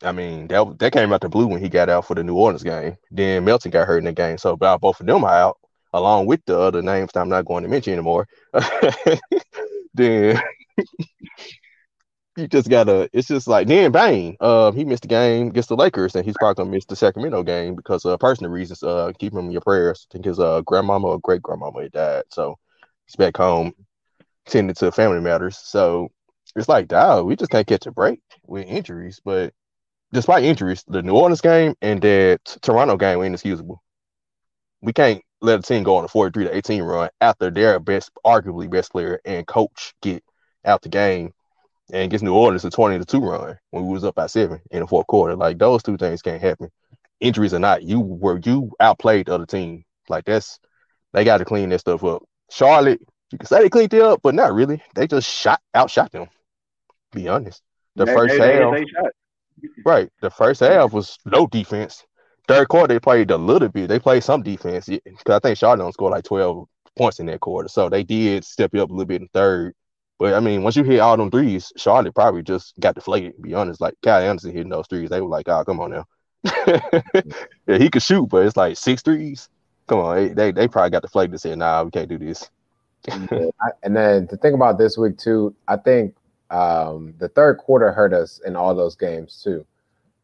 I 0.04 0.12
mean, 0.12 0.48
that 0.48 0.80
that 0.80 0.94
came 0.94 1.12
out 1.12 1.22
the 1.22 1.30
blue 1.30 1.48
when 1.48 1.62
he 1.62 1.70
got 1.70 1.89
out 1.89 2.06
for 2.06 2.16
the 2.16 2.24
New 2.24 2.36
Orleans 2.36 2.63
game. 2.63 2.98
Then 3.12 3.46
Melton 3.46 3.72
got 3.72 3.88
hurt 3.88 4.00
in 4.00 4.06
the 4.06 4.13
game. 4.13 4.38
So 4.38 4.51
about 4.51 4.82
both 4.82 5.00
of 5.00 5.08
them 5.08 5.24
are 5.24 5.34
out, 5.34 5.58
along 5.94 6.27
with 6.27 6.42
the 6.46 6.60
other 6.60 6.82
names 6.82 7.12
that 7.13 7.22
I'm 7.22 7.30
not 7.30 7.46
going 7.46 7.63
to 7.63 7.70
mention 7.70 7.94
anymore. 7.94 8.27
then 9.96 10.39
you 12.38 12.48
just 12.48 12.70
gotta 12.70 13.10
it's 13.12 13.27
just 13.27 13.48
like 13.48 13.68
Dan 13.68 13.92
Bane, 13.92 14.38
uh, 14.39 14.72
he 14.72 14.86
missed 14.86 15.01
the 15.01 15.08
game 15.08 15.48
against 15.48 15.70
the 15.70 15.75
Lakers 15.75 16.16
and 16.16 16.24
he's 16.24 16.36
probably 16.38 16.63
gonna 16.63 16.70
miss 16.70 16.86
the 16.86 16.96
Sacramento 16.96 17.42
game 17.44 17.75
because 17.75 18.06
of 18.06 18.20
personal 18.20 18.51
reasons. 18.51 18.84
Uh 18.84 19.12
keep 19.18 19.34
him 19.34 19.39
in 19.39 19.51
your 19.51 19.62
prayers. 19.62 20.06
I 20.12 20.13
think 20.13 20.25
his 20.25 20.39
uh 20.39 20.62
grandmama 20.62 21.08
or 21.08 21.20
great 21.20 21.42
grandmama 21.42 21.89
died. 21.89 22.24
So 22.30 22.58
he's 23.08 23.16
back 23.16 23.36
home 23.38 23.74
tending 24.46 24.75
to 24.75 24.92
family 24.92 25.22
matters. 25.22 25.58
So 25.58 26.10
it's 26.56 26.70
like, 26.70 26.88
dog, 26.88 27.25
we 27.25 27.36
just 27.36 27.51
can't 27.51 27.68
catch 27.68 27.86
a 27.86 27.92
break 27.92 28.20
with 28.46 28.68
injuries. 28.68 29.20
But 29.24 29.54
despite 30.12 30.44
injuries, 30.44 30.84
the 30.88 31.01
New 31.01 31.13
Orleans 31.16 31.42
game 31.42 31.75
and 31.82 32.01
the 32.01 32.39
Toronto 32.62 32.98
game 32.98 33.20
were 33.20 33.25
inexcusable. 33.25 33.82
We 34.82 34.94
can't 34.94 35.22
let 35.42 35.60
a 35.60 35.62
team 35.62 35.84
go 35.84 35.98
on 35.98 36.06
a 36.06 36.08
43 36.08 36.46
to 36.46 36.56
18 36.56 36.84
run 36.84 37.10
after 37.22 37.51
their 37.51 37.80
best, 37.80 38.12
arguably 38.25 38.70
best 38.70 38.92
player 38.92 39.20
and 39.25 39.46
coach 39.46 39.94
get 40.01 40.24
out 40.66 40.82
the 40.82 40.89
game 40.89 41.34
and 41.92 42.12
gets 42.12 42.24
New 42.24 42.34
Orleans 42.34 42.66
a 42.66 42.70
20 42.70 43.00
to 43.00 43.06
2 43.06 43.20
run 43.20 43.58
when 43.72 43.86
we 43.86 43.94
was 43.94 44.04
up 44.04 44.16
by 44.16 44.27
seven 44.27 44.60
in 44.72 44.82
the 44.82 44.88
fourth 44.88 45.08
quarter. 45.08 45.36
Like 45.36 45.58
those 45.58 45.84
two 45.84 45.98
things 45.98 46.22
can't 46.22 46.42
happen. 46.42 46.70
Injuries 47.20 47.54
or 47.54 47.60
not, 47.60 47.84
you 47.84 48.00
were 48.00 48.39
you 48.44 48.72
outplayed 48.80 49.27
the 49.27 49.36
other 49.36 49.46
team. 49.46 49.84
Like 50.10 50.25
that's 50.25 50.60
they 51.13 51.24
got 51.24 51.38
to 51.38 51.46
clean 51.46 51.70
that 51.70 51.80
stuff 51.80 52.04
up. 52.04 52.24
Charlotte, 52.51 53.01
you 53.32 53.38
can 53.38 53.48
say 53.48 53.62
they 53.62 53.70
cleaned 53.70 53.94
it 53.94 54.01
up, 54.01 54.22
but 54.22 54.36
not 54.36 54.54
really. 54.54 54.84
They 54.96 55.08
just 55.08 55.30
shot 55.30 55.60
outshot 55.75 56.12
them. 56.12 56.27
Be 57.12 57.28
honest. 57.28 57.62
The 57.96 58.06
they, 58.06 58.14
first 58.14 58.38
they, 58.38 58.54
half, 58.54 58.74
they, 58.74 58.86
right? 59.86 60.10
The 60.22 60.30
first 60.30 60.60
half 60.60 60.94
was 60.94 61.18
no 61.26 61.48
defense. 61.48 62.06
Third 62.48 62.68
quarter, 62.70 62.94
they 62.94 63.00
played 63.00 63.32
a 63.32 63.38
little 63.38 63.70
bit. 63.70 63.90
They 63.90 64.00
played 64.00 64.24
some 64.24 64.42
defense 64.42 64.86
because 64.88 65.36
I 65.36 65.40
think 65.40 65.58
Charlotte 65.58 65.94
scored 65.94 66.14
like 66.14 66.24
twelve 66.24 66.68
points 66.98 67.20
in 67.20 67.26
that 67.28 67.40
quarter, 67.40 67.68
so 67.70 67.90
they 67.90 68.04
did 68.04 68.46
step 68.46 68.74
up 68.76 68.90
a 68.90 68.94
little 68.94 69.06
bit 69.06 69.22
in 69.22 69.28
third. 69.34 69.74
But 70.20 70.34
I 70.34 70.40
mean, 70.40 70.64
once 70.64 70.76
you 70.76 70.84
hit 70.84 71.00
all 71.00 71.18
them 71.18 71.30
threes, 71.30 71.72
Charlotte 71.78 72.16
probably 72.16 72.44
just 72.44 72.80
got 72.80 72.96
deflated. 72.96 73.42
be 73.42 73.54
honest, 73.54 73.82
like 73.82 73.94
Kyle 74.04 74.22
Anderson 74.22 74.52
hitting 74.52 74.70
those 74.70 74.88
threes, 74.88 75.10
they 75.10 75.22
were 75.22 75.28
like, 75.28 75.48
"Oh, 75.48 75.64
come 75.64 75.80
on 75.80 75.92
now." 75.92 76.06
yeah, 77.68 77.78
he 77.78 77.90
could 77.90 78.02
shoot, 78.02 78.28
but 78.28 78.46
it's 78.46 78.58
like 78.58 78.78
six 78.78 79.02
threes. 79.02 79.50
Come 79.88 80.00
on, 80.00 80.16
they 80.16 80.30
they, 80.30 80.52
they 80.52 80.68
probably 80.68 80.90
got 80.90 81.04
deflated 81.04 81.32
and 81.32 81.42
said, 81.42 81.58
"Nah, 81.58 81.84
we 81.84 81.92
can't 81.92 82.10
do 82.10 82.18
this." 82.18 82.50
yeah, 83.08 83.50
I, 83.62 83.70
and 83.84 83.96
then 83.96 84.28
to 84.28 84.38
think 84.38 84.56
about 84.56 84.78
this 84.78 84.98
week 84.98 85.18
too, 85.18 85.56
I 85.68 85.78
think 85.78 86.16
um, 86.50 87.13
the 87.18 87.30
third 87.30 87.58
quarter 87.58 87.92
hurt 87.92 88.13
us 88.13 88.39
in 88.46 88.56
all 88.56 88.74
those 88.75 88.96
games 88.96 89.42
too. 89.44 89.66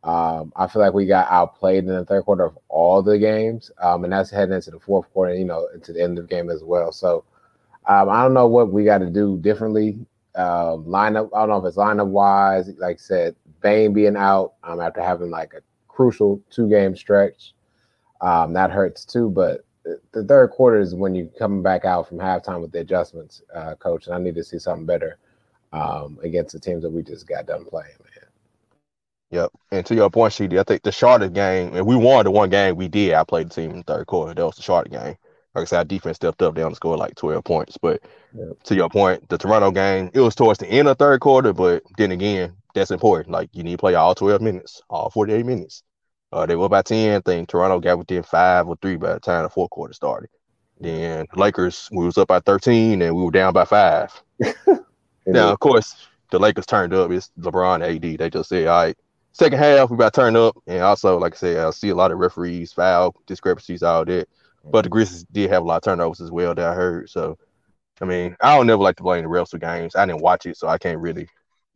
Um, 0.03 0.51
I 0.56 0.68
feel 0.68 0.82
like 0.82 0.94
we 0.94 1.06
got 1.06 1.32
outplayed 1.32 1.86
in 1.86 1.96
the 1.96 2.06
third 2.06 2.25
quarter 2.25 2.44
of 2.44 2.58
all 2.68 3.01
the 3.01 3.18
games, 3.18 3.72
um, 3.82 4.03
and 4.03 4.12
that's 4.12 4.30
heading 4.30 4.53
into 4.53 4.72
the 4.72 4.80
fourth 4.80 5.12
quarter, 5.13 5.34
you 5.34 5.46
know, 5.46 5.68
into 5.74 5.94
the 5.94 6.03
end 6.03 6.18
of 6.18 6.27
the 6.27 6.36
game 6.36 6.50
as 6.50 6.63
well. 6.63 6.92
So 6.92 7.24
um, 7.86 8.10
I 8.10 8.22
don't 8.22 8.34
know 8.34 8.48
what 8.48 8.72
we 8.72 8.84
got 8.84 8.98
to 9.00 9.10
do 9.10 9.38
differently. 9.38 10.06
Um, 10.36 10.86
lineup, 10.86 11.30
I 11.34 11.39
don't 11.39 11.50
know 11.50 11.58
if 11.58 11.65
it's 11.65 11.77
lineup 11.77 12.08
wise. 12.08 12.70
Like 12.77 12.98
I 12.98 13.00
said, 13.00 13.36
Bane 13.62 13.94
being 13.94 14.18
out 14.18 14.53
um, 14.63 14.82
after 14.82 15.01
having 15.01 15.30
like 15.30 15.53
a 15.53 15.62
crucial 15.88 16.42
two 16.50 16.70
game 16.70 16.98
stretch, 16.98 17.53
um, 18.20 18.51
that 18.53 18.72
hurts 18.72 19.06
too. 19.06 19.30
But 19.30 19.63
the 20.12 20.24
third 20.24 20.50
quarter 20.50 20.80
is 20.80 20.96
when 20.96 21.15
you 21.15 21.32
come 21.38 21.62
back 21.63 21.86
out 21.86 22.10
from 22.10 22.18
halftime 22.18 22.62
with 22.62 22.72
the 22.74 22.80
adjustments, 22.80 23.42
uh, 23.56 23.75
coach. 23.75 24.08
And 24.08 24.15
I 24.15 24.20
need 24.20 24.36
to 24.36 24.44
see 24.44 24.60
something 24.60 24.86
better 24.86 25.18
um, 25.74 26.20
against 26.24 26.53
the 26.53 26.60
teams 26.60 26.84
that 26.84 26.92
we 26.92 27.01
just 27.03 27.27
got 27.27 27.48
done 27.48 27.65
playing, 27.65 27.89
man. 28.00 28.30
Yep. 29.32 29.51
And 29.72 29.86
to 29.88 29.96
your 29.96 30.12
point, 30.12 30.32
CD, 30.32 30.60
I 30.60 30.63
think 30.63 30.84
the 30.84 30.92
Charlotte 30.92 31.34
game, 31.34 31.75
and 31.75 31.88
we 31.88 31.96
won 31.96 32.24
the 32.24 32.32
one 32.32 32.51
game 32.51 32.75
we 32.75 32.88
did. 32.88 33.15
I 33.15 33.24
played 33.24 33.50
the 33.50 33.56
team 33.56 33.72
in 33.72 33.77
the 33.77 33.84
third 33.84 34.06
quarter. 34.06 34.34
That 34.34 34.46
was 34.46 34.56
the 34.56 34.62
Charlotte 34.62 34.92
game. 34.92 35.18
Like 35.56 35.63
I 35.63 35.65
said, 35.65 35.77
our 35.77 35.84
defense 35.86 36.18
stepped 36.18 36.44
up. 36.44 36.53
They 36.53 36.62
only 36.62 36.75
scored 36.75 37.00
like 37.00 37.15
12 37.15 37.44
points. 37.44 37.77
But 37.82 38.03
yep. 38.36 38.62
to 38.63 38.75
your 38.75 38.89
point, 38.89 39.27
the 39.30 39.39
Toronto 39.39 39.72
game, 39.72 40.12
it 40.13 40.20
was 40.20 40.36
towards 40.36 40.60
the 40.60 40.68
end 40.68 40.88
of 40.88 40.98
the 40.98 41.03
third 41.03 41.20
quarter. 41.20 41.51
But 41.51 41.82
then 41.98 42.12
again, 42.12 42.56
that's 42.75 42.92
important. 42.92 43.32
Like 43.32 43.50
you 43.53 43.63
need 43.63 43.74
to 43.74 43.77
play 43.77 43.96
all 43.96 44.13
12 44.13 44.39
minutes, 44.39 44.84
all 44.88 45.10
48 45.10 45.46
minutes. 45.46 45.82
Uh, 46.32 46.46
they 46.46 46.56
were 46.56 46.70
by 46.70 46.84
10. 46.84 47.18
I 47.18 47.20
think 47.22 47.50
Toronto 47.50 47.80
got 47.80 47.98
within 47.98 48.22
five 48.22 48.68
or 48.68 48.75
three 48.82 48.98
by 48.98 49.13
the 49.13 49.20
time 49.20 49.44
the 49.44 49.50
fourth 49.50 49.72
quarter 49.72 49.94
started. 49.94 50.30
Then 50.80 51.25
Lakers, 51.36 51.89
we 51.92 52.06
was 52.06 52.18
up 52.20 52.27
by 52.27 52.39
13 52.39 53.01
and 53.01 53.15
we 53.15 53.24
were 53.24 53.32
down 53.32 53.53
by 53.53 53.65
five. 53.65 54.12
now, 55.25 55.51
of 55.51 55.60
course, 55.60 55.96
the 56.32 56.39
Lakers 56.39 56.65
turned 56.65 56.94
up. 56.94 57.12
It's 57.12 57.32
LeBron 57.39 57.84
AD. 57.84 58.20
They 58.20 58.30
just 58.30 58.50
said, 58.50 58.68
all 58.68 58.84
right, 58.84 58.98
second 59.32 59.60
half, 59.60 59.89
we 59.89 59.96
about 59.96 60.13
to 60.13 60.22
turn 60.22 60.36
up. 60.36 60.58
And 60.68 60.82
also, 60.82 61.18
like 61.18 61.34
I 61.34 61.38
said, 61.38 61.58
I 61.58 61.70
see 61.72 61.89
a 61.89 61.96
lot 61.96 62.12
of 62.12 62.18
referees, 62.18 62.74
foul 62.74 63.15
discrepancies, 63.27 63.84
all 63.84 64.06
that. 64.06 64.27
But 64.65 64.84
the 64.84 64.89
Grizzlies 64.89 65.25
did 65.25 65.50
have 65.50 65.63
a 65.63 65.65
lot 65.65 65.77
of 65.77 65.84
turnovers 65.84 66.22
as 66.22 66.32
well 66.32 66.56
that 66.56 66.65
I 66.65 66.74
heard. 66.74 67.10
So, 67.10 67.38
I 68.01 68.06
mean, 68.06 68.36
I 68.42 68.56
don't 68.56 68.68
never 68.68 68.82
like 68.82 68.96
to 68.98 69.03
blame 69.03 69.24
the 69.24 69.30
refs 69.30 69.51
for 69.51 69.58
games. 69.58 69.96
I 69.96 70.06
didn't 70.06 70.22
watch 70.22 70.46
it, 70.46 70.58
so 70.58 70.68
I 70.68 70.77
can't 70.77 71.00
really 71.00 71.27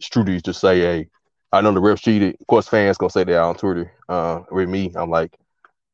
truly 0.01 0.39
just 0.41 0.61
say, 0.61 0.79
hey, 0.79 1.09
I 1.51 1.61
know 1.61 1.73
the 1.73 1.81
refs 1.81 2.01
cheated. 2.01 2.37
Of 2.39 2.47
course, 2.47 2.67
fans 2.67 2.97
gonna 2.97 3.09
say 3.09 3.23
that 3.25 3.39
on 3.39 3.55
Twitter. 3.55 3.91
Uh, 4.07 4.41
with 4.51 4.69
me, 4.69 4.91
I'm 4.95 5.09
like, 5.09 5.35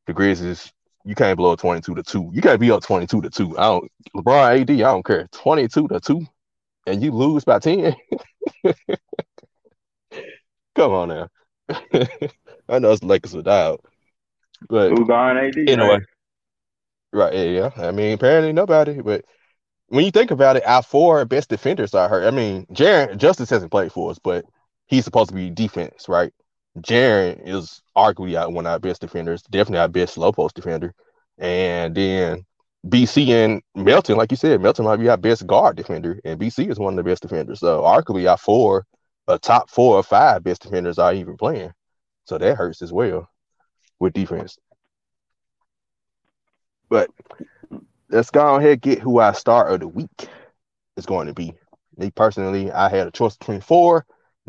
the 0.06 0.12
Grizzlies, 0.12 0.72
you 1.04 1.14
can't 1.14 1.36
blow 1.36 1.52
a 1.52 1.56
22 1.56 1.94
to 1.94 2.02
two. 2.02 2.30
You 2.32 2.42
can't 2.42 2.60
be 2.60 2.70
up 2.70 2.82
22 2.82 3.22
to 3.22 3.30
two. 3.30 3.58
I 3.58 3.64
don't. 3.64 3.90
LeBron 4.16 4.60
AD, 4.60 4.70
I 4.70 4.76
don't 4.76 5.04
care. 5.04 5.28
22 5.32 5.88
to 5.88 6.00
two, 6.00 6.26
and 6.86 7.02
you 7.02 7.12
lose 7.12 7.44
by 7.44 7.58
10. 7.58 7.94
Come 10.74 10.92
on 10.92 11.08
now. 11.08 11.28
I 12.68 12.78
know 12.78 12.92
it's 12.92 13.02
Lakers 13.02 13.34
without, 13.34 13.84
but 14.68 14.90
who 14.90 15.06
gone 15.06 15.38
AD? 15.38 15.56
Anyway, 15.56 15.88
right? 15.88 16.02
right? 17.12 17.32
Yeah, 17.32 17.70
I 17.76 17.90
mean, 17.90 18.12
apparently 18.12 18.52
nobody. 18.52 19.00
But 19.00 19.24
when 19.88 20.04
you 20.04 20.10
think 20.10 20.30
about 20.30 20.56
it, 20.56 20.66
our 20.66 20.82
four 20.82 21.24
best 21.24 21.48
defenders 21.48 21.94
are 21.94 22.08
hurt. 22.08 22.26
I 22.26 22.30
mean, 22.30 22.66
Jaren 22.66 23.16
Justice 23.16 23.50
hasn't 23.50 23.70
played 23.70 23.92
for 23.92 24.10
us, 24.10 24.18
but 24.18 24.44
he's 24.86 25.04
supposed 25.04 25.30
to 25.30 25.34
be 25.34 25.50
defense, 25.50 26.08
right? 26.08 26.32
Jaren 26.78 27.40
is 27.46 27.82
arguably 27.96 28.52
one 28.52 28.66
of 28.66 28.72
our 28.72 28.78
best 28.78 29.00
defenders, 29.00 29.42
definitely 29.42 29.78
our 29.78 29.88
best 29.88 30.18
low 30.18 30.32
post 30.32 30.56
defender. 30.56 30.92
And 31.38 31.94
then 31.94 32.44
BC 32.86 33.28
and 33.28 33.62
Melton, 33.74 34.16
like 34.16 34.30
you 34.30 34.36
said, 34.36 34.60
Melton 34.60 34.84
might 34.84 34.96
be 34.96 35.08
our 35.08 35.16
best 35.16 35.46
guard 35.46 35.76
defender, 35.76 36.20
and 36.24 36.38
BC 36.38 36.70
is 36.70 36.78
one 36.78 36.92
of 36.92 36.96
the 36.96 37.08
best 37.08 37.22
defenders. 37.22 37.60
So 37.60 37.82
arguably 37.82 38.30
our 38.30 38.36
four 38.36 38.86
a 39.26 39.38
top 39.38 39.70
four 39.70 39.96
or 39.96 40.02
five 40.02 40.44
best 40.44 40.62
defenders 40.62 40.98
are 40.98 41.14
even 41.14 41.36
playing. 41.36 41.72
So 42.26 42.38
that 42.38 42.56
hurts 42.56 42.82
as 42.82 42.92
well 42.92 43.28
with 43.98 44.12
defense. 44.12 44.58
But 46.88 47.10
let's 48.10 48.30
go 48.30 48.56
ahead 48.56 48.80
get 48.80 48.98
who 48.98 49.18
our 49.18 49.34
star 49.34 49.68
of 49.68 49.80
the 49.80 49.88
week 49.88 50.28
is 50.96 51.06
going 51.06 51.26
to 51.26 51.34
be. 51.34 51.54
Me 51.96 52.10
personally, 52.10 52.70
I 52.70 52.88
had 52.88 53.06
a 53.06 53.10
choice 53.10 53.36
between 53.36 53.60
four, 53.60 54.04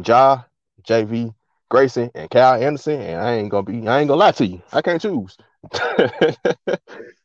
Ja, 0.06 0.44
JV, 0.88 1.34
Grayson, 1.70 2.12
and 2.16 2.30
Kyle 2.30 2.62
Anderson, 2.62 3.02
and 3.02 3.22
I 3.22 3.36
ain't 3.36 3.50
gonna 3.50 3.64
be 3.64 3.88
I 3.88 4.00
ain't 4.00 4.08
gonna 4.08 4.16
lie 4.16 4.32
to 4.34 4.46
you. 4.46 4.62
I 4.74 4.82
can't 4.82 5.02
choose. 5.02 5.38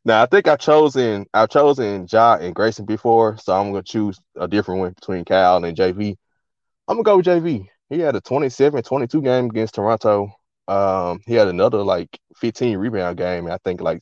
now 0.04 0.22
I 0.22 0.26
think 0.26 0.48
I've 0.48 0.58
chosen 0.58 1.26
I've 1.32 1.48
chosen 1.48 2.06
Ja 2.10 2.36
and 2.36 2.54
Grayson 2.54 2.84
before, 2.84 3.36
so 3.38 3.52
I'm 3.52 3.72
gonna 3.72 3.82
choose 3.82 4.18
a 4.36 4.48
different 4.48 4.80
one 4.80 4.92
between 4.92 5.24
Cal 5.24 5.64
and 5.64 5.76
JV. 5.76 6.16
I'm 6.88 6.96
gonna 6.96 7.04
go 7.04 7.16
with 7.18 7.26
JV. 7.26 7.66
He 7.88 8.00
had 8.00 8.16
a 8.16 8.20
27, 8.20 8.82
22 8.82 9.22
game 9.22 9.46
against 9.46 9.74
Toronto. 9.74 10.32
Um, 10.68 11.20
he 11.26 11.34
had 11.34 11.48
another 11.48 11.82
like 11.82 12.08
15 12.36 12.78
rebound 12.78 13.16
game. 13.16 13.50
I 13.50 13.58
think 13.64 13.80
like 13.80 14.00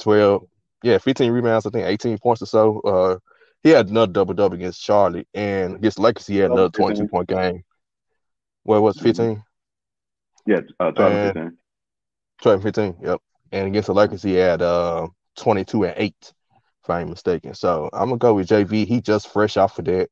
12, 0.00 0.42
yeah, 0.82 0.98
15 0.98 1.30
rebounds. 1.30 1.66
I 1.66 1.70
think 1.70 1.86
18 1.86 2.18
points 2.18 2.42
or 2.42 2.46
so. 2.46 2.80
Uh, 2.80 3.18
he 3.62 3.70
had 3.70 3.88
another 3.88 4.12
double 4.12 4.34
double 4.34 4.56
against 4.56 4.82
Charlotte, 4.82 5.28
and 5.34 5.76
against 5.76 5.98
Lakers 5.98 6.26
he 6.26 6.38
had 6.38 6.50
another 6.50 6.70
22 6.70 7.08
point 7.08 7.28
game. 7.28 7.62
What 8.64 8.82
was 8.82 8.98
15? 8.98 9.42
Yeah, 10.46 10.60
uh, 10.80 10.90
12 10.92 11.12
and 11.12 11.34
15. 11.34 11.58
12 12.42 12.62
15, 12.62 12.96
yep. 13.02 13.20
And 13.52 13.66
against 13.66 13.86
the 13.86 13.94
Lakers 13.94 14.22
he 14.22 14.34
had 14.34 14.62
uh 14.62 15.08
22 15.36 15.84
and 15.84 15.94
8, 15.96 16.14
if 16.20 16.90
I 16.90 17.00
ain't 17.00 17.10
mistaken. 17.10 17.54
So 17.54 17.88
I'm 17.92 18.08
gonna 18.08 18.18
go 18.18 18.34
with 18.34 18.48
JV. 18.48 18.86
He 18.86 19.00
just 19.00 19.28
fresh 19.28 19.56
off 19.56 19.78
of 19.78 19.86
that 19.86 20.08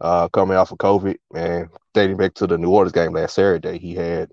uh, 0.00 0.28
coming 0.28 0.56
off 0.56 0.72
of 0.72 0.78
COVID, 0.78 1.16
and 1.34 1.68
dating 1.94 2.16
back 2.16 2.34
to 2.34 2.46
the 2.46 2.58
New 2.58 2.70
Orleans 2.70 2.92
game 2.92 3.12
last 3.12 3.34
Saturday, 3.34 3.78
he 3.78 3.94
had, 3.94 4.30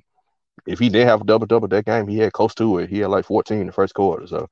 if 0.66 0.80
he 0.80 0.90
did 0.90 1.08
have 1.08 1.22
a 1.22 1.26
double 1.26 1.46
double 1.46 1.68
that 1.68 1.86
game, 1.86 2.08
he 2.08 2.18
had 2.18 2.34
close 2.34 2.56
to 2.56 2.80
it. 2.80 2.90
He 2.90 3.00
had 3.00 3.10
like 3.10 3.26
14 3.26 3.60
in 3.60 3.68
the 3.68 3.74
first 3.74 3.94
quarter. 3.94 4.28
So 4.28 4.48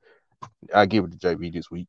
I 0.74 0.86
give 0.86 1.04
it 1.04 1.12
to 1.12 1.18
JV 1.18 1.52
this 1.52 1.70
week, 1.70 1.88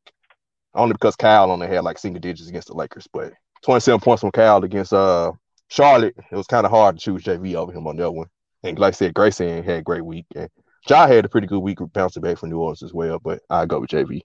only 0.74 0.94
because 0.94 1.16
Kyle 1.16 1.50
only 1.50 1.66
had 1.66 1.84
like 1.84 1.98
single 1.98 2.20
digits 2.20 2.48
against 2.48 2.68
the 2.68 2.74
Lakers, 2.74 3.06
but 3.12 3.32
27 3.64 4.00
points 4.00 4.20
from 4.22 4.30
Kyle 4.30 4.62
against 4.64 4.92
uh 4.92 5.32
Charlotte. 5.68 6.14
It 6.30 6.36
was 6.36 6.46
kind 6.46 6.64
of 6.64 6.72
hard 6.72 6.98
to 6.98 7.04
choose 7.04 7.24
JV 7.24 7.54
over 7.54 7.72
him 7.72 7.86
on 7.86 7.96
that 7.96 8.10
one. 8.10 8.28
And 8.62 8.78
like 8.78 8.94
I 8.94 8.96
said, 8.96 9.14
Grayson 9.14 9.62
had 9.62 9.80
a 9.80 9.82
great 9.82 10.04
week, 10.04 10.26
and 10.34 10.48
Ja 10.88 11.06
had 11.06 11.24
a 11.24 11.28
pretty 11.28 11.46
good 11.46 11.60
week 11.60 11.78
bouncing 11.92 12.22
back 12.22 12.38
from 12.38 12.50
New 12.50 12.58
Orleans 12.58 12.82
as 12.82 12.94
well. 12.94 13.18
But 13.18 13.40
I 13.50 13.66
go 13.66 13.80
with 13.80 13.90
JV. 13.90 14.22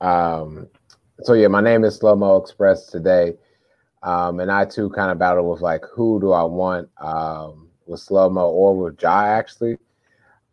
Um, 0.00 0.68
so 1.22 1.34
yeah, 1.34 1.46
my 1.48 1.60
name 1.60 1.84
is 1.84 1.96
Slow 1.96 2.16
Mo 2.16 2.36
Express 2.36 2.86
today, 2.86 3.34
um, 4.02 4.40
and 4.40 4.50
I 4.50 4.64
too 4.64 4.90
kind 4.90 5.12
of 5.12 5.18
battle 5.18 5.48
with 5.50 5.60
like 5.60 5.84
who 5.94 6.20
do 6.20 6.32
I 6.32 6.42
want 6.42 6.88
um, 7.00 7.68
with 7.86 8.00
Slow 8.00 8.28
Mo 8.28 8.50
or 8.50 8.76
with 8.76 9.00
Ja 9.00 9.22
actually, 9.22 9.78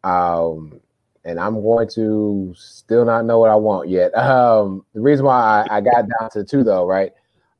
um, 0.04 0.80
and 1.26 1.40
I'm 1.40 1.62
going 1.62 1.90
to 1.96 2.54
still 2.56 3.06
not 3.06 3.26
know 3.26 3.40
what 3.40 3.50
I 3.50 3.56
want 3.56 3.90
yet. 3.90 4.12
Um, 4.16 4.86
the 4.94 5.02
reason 5.02 5.26
why 5.26 5.66
I, 5.68 5.78
I, 5.78 5.82
got 5.82 6.08
down 6.20 6.30
to 6.32 6.44
two 6.44 6.64
though, 6.64 6.86
right? 6.86 7.12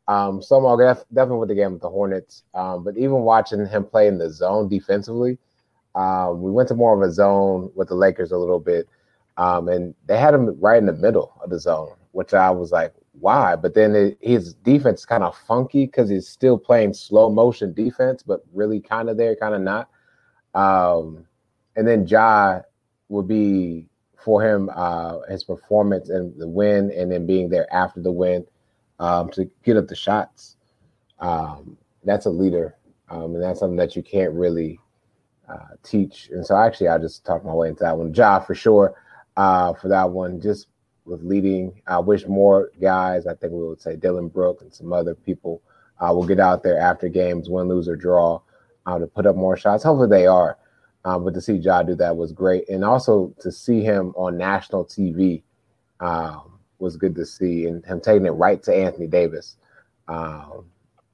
Um, 0.10 0.42
Slow 0.42 0.60
Mo 0.60 0.76
def- 0.76 1.06
definitely 1.14 1.38
with 1.38 1.50
the 1.50 1.56
game 1.56 1.74
with 1.74 1.84
the 1.84 1.90
Hornets, 1.90 2.44
um, 2.56 2.84
but 2.84 2.98
even 2.98 3.22
watching 3.22 3.64
him 3.68 3.86
play 3.86 4.08
in 4.08 4.18
the 4.18 4.32
zone 4.32 4.68
defensively, 4.68 5.38
um, 5.94 6.42
we 6.42 6.50
went 6.50 6.68
to 6.70 6.76
more 6.76 6.96
of 6.96 7.08
a 7.08 7.14
zone 7.14 7.72
with 7.76 7.90
the 7.90 7.96
Lakers 7.96 8.32
a 8.32 8.38
little 8.38 8.60
bit. 8.60 8.88
Um, 9.38 9.68
and 9.70 9.94
they 10.08 10.18
had 10.18 10.34
him 10.34 10.60
right 10.60 10.80
in 10.80 10.88
the 10.88 10.94
middle 10.94 11.32
of 11.44 11.52
the 11.52 11.60
zone, 11.60 11.96
which 12.14 12.34
I 12.34 12.50
was 12.50 12.72
like, 12.72 12.92
why? 13.20 13.56
But 13.56 13.76
then 13.76 13.96
it, 13.96 14.18
his 14.20 14.56
defense 14.56 15.06
kind 15.06 15.24
of 15.24 15.38
funky 15.38 15.86
because 15.86 16.10
he's 16.10 16.28
still 16.28 16.58
playing 16.58 16.96
slow 16.96 17.30
motion 17.30 17.74
defense, 17.74 18.24
but 18.24 18.44
really 18.52 18.80
kind 18.80 19.10
of 19.10 19.18
there, 19.18 19.36
kind 19.36 19.54
of 19.54 19.62
not. 19.62 19.90
Um, 20.56 21.28
and 21.76 21.88
then 21.88 22.08
Ja 22.08 22.62
would 23.10 23.28
be 23.28 23.86
for 24.18 24.44
him 24.44 24.72
uh, 24.76 25.20
his 25.30 25.44
performance 25.44 26.10
and 26.10 26.36
the 26.40 26.48
win, 26.48 26.92
and 26.98 27.12
then 27.12 27.28
being 27.28 27.50
there 27.50 27.72
after 27.72 28.02
the 28.02 28.12
win 28.12 28.44
um, 29.00 29.30
to 29.32 29.50
get 29.64 29.78
up 29.78 29.88
the 29.88 29.96
shots. 29.96 30.58
Um, 31.20 31.78
that's 32.04 32.26
a 32.26 32.30
leader, 32.30 32.76
um, 33.10 33.36
and 33.36 33.44
that's 33.44 33.60
something 33.60 33.78
that 33.78 33.96
you 33.96 34.04
can't 34.04 34.34
really 34.34 34.80
uh, 35.48 35.76
teach. 35.84 36.30
And 36.32 36.46
so, 36.46 36.56
actually, 36.56 36.90
I 36.90 36.98
just 36.98 37.26
talked 37.26 37.46
my 37.46 37.54
way 37.54 37.70
into 37.70 37.84
that 37.84 37.98
one. 37.98 38.14
Ja 38.14 38.40
for 38.40 38.56
sure 38.56 38.96
uh, 39.38 39.74
for 39.74 39.88
that 39.90 40.10
one. 40.10 40.40
Just 40.40 40.68
with 41.06 41.24
leading, 41.24 41.82
I 41.88 42.00
wish 42.00 42.28
more 42.28 42.72
guys. 42.80 43.26
I 43.26 43.34
think 43.34 43.54
we 43.54 43.68
would 43.68 43.82
say 43.82 43.96
Dillon 43.96 44.28
Brooks 44.28 44.62
and 44.62 44.74
some 44.74 44.94
other 44.94 45.16
people 45.16 45.62
uh, 46.00 46.14
will 46.14 46.26
get 46.26 46.40
out 46.40 46.64
there 46.64 46.80
after 46.80 47.10
games, 47.10 47.50
win, 47.50 47.68
lose, 47.68 47.88
or 47.88 47.96
draw, 47.96 48.42
uh, 48.86 49.00
to 49.00 49.08
put 49.08 49.26
up 49.26 49.36
more 49.36 49.58
shots. 49.58 49.84
Hopefully 49.84 50.10
they 50.10 50.28
are. 50.28 50.58
Uh, 51.06 51.18
but 51.18 51.34
to 51.34 51.42
see 51.42 51.54
Ja 51.54 51.82
do 51.82 51.96
that 51.96 52.16
was 52.16 52.32
great, 52.34 52.68
and 52.70 52.84
also 52.84 53.34
to 53.40 53.52
see 53.52 53.82
him 53.82 54.14
on 54.16 54.38
national 54.38 54.86
TV 54.86 55.42
um, 56.02 56.59
was 56.80 56.98
good 56.98 57.16
to 57.16 57.26
see, 57.26 57.66
and 57.66 57.86
him 57.86 58.02
taking 58.02 58.26
it 58.26 58.32
right 58.32 58.62
to 58.64 58.76
Anthony 58.76 59.08
Davis 59.08 59.58
um, 60.08 60.66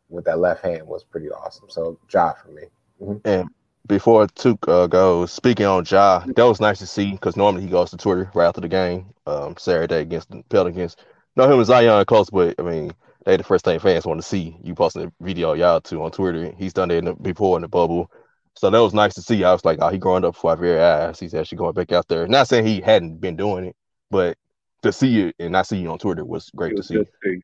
with 0.09 0.25
that 0.25 0.39
left 0.39 0.63
hand 0.63 0.87
was 0.87 1.03
pretty 1.03 1.29
awesome. 1.29 1.69
So 1.69 1.99
Ja 2.11 2.33
for 2.33 2.49
me. 2.49 2.63
Mm-hmm. 3.01 3.27
And 3.27 3.49
before 3.87 4.27
Tuk 4.27 4.67
uh, 4.67 4.87
goes, 4.87 5.31
speaking 5.31 5.65
on 5.65 5.85
Ja, 5.85 6.23
that 6.25 6.43
was 6.43 6.61
nice 6.61 6.79
to 6.79 6.87
see 6.87 7.11
because 7.11 7.35
normally 7.35 7.63
he 7.63 7.69
goes 7.69 7.91
to 7.91 7.97
Twitter 7.97 8.31
right 8.33 8.47
after 8.47 8.61
the 8.61 8.67
game, 8.67 9.13
um, 9.27 9.55
Saturday 9.57 10.01
against 10.01 10.29
the 10.29 10.43
Pelicans. 10.49 10.95
No, 11.35 11.45
him 11.51 11.57
and 11.57 11.65
Zion 11.65 12.05
close, 12.05 12.29
but 12.29 12.55
I 12.59 12.63
mean, 12.63 12.93
they 13.25 13.37
the 13.37 13.43
first 13.43 13.65
thing 13.65 13.79
fans 13.79 14.05
want 14.05 14.21
to 14.21 14.27
see. 14.27 14.55
You 14.63 14.73
posting 14.75 15.03
a 15.03 15.11
video 15.23 15.53
y'all 15.53 15.81
too 15.81 16.01
on 16.03 16.11
Twitter. 16.11 16.53
He's 16.57 16.73
done 16.73 16.89
that 16.89 16.97
in 16.97 17.05
the, 17.05 17.13
before 17.13 17.57
in 17.57 17.63
the 17.63 17.67
bubble. 17.67 18.09
So 18.57 18.69
that 18.69 18.79
was 18.79 18.93
nice 18.93 19.13
to 19.15 19.21
see. 19.21 19.43
I 19.43 19.51
was 19.51 19.65
like, 19.65 19.79
oh, 19.81 19.89
he 19.89 19.97
growing 19.97 20.23
up 20.23 20.35
before 20.35 20.51
our 20.51 20.57
very 20.57 20.79
eyes. 20.79 21.19
He's 21.19 21.33
actually 21.33 21.57
going 21.57 21.73
back 21.73 21.91
out 21.91 22.07
there. 22.07 22.25
Not 22.27 22.47
saying 22.47 22.65
he 22.65 22.79
hadn't 22.79 23.19
been 23.19 23.35
doing 23.35 23.65
it, 23.65 23.75
but 24.09 24.37
to 24.81 24.91
see 24.91 25.07
you 25.07 25.33
and 25.39 25.51
not 25.51 25.67
see 25.67 25.77
you 25.77 25.89
on 25.89 25.97
Twitter 25.97 26.25
was 26.25 26.49
great 26.51 26.75
was 26.75 26.87
to 26.87 26.93
see. 27.23 27.41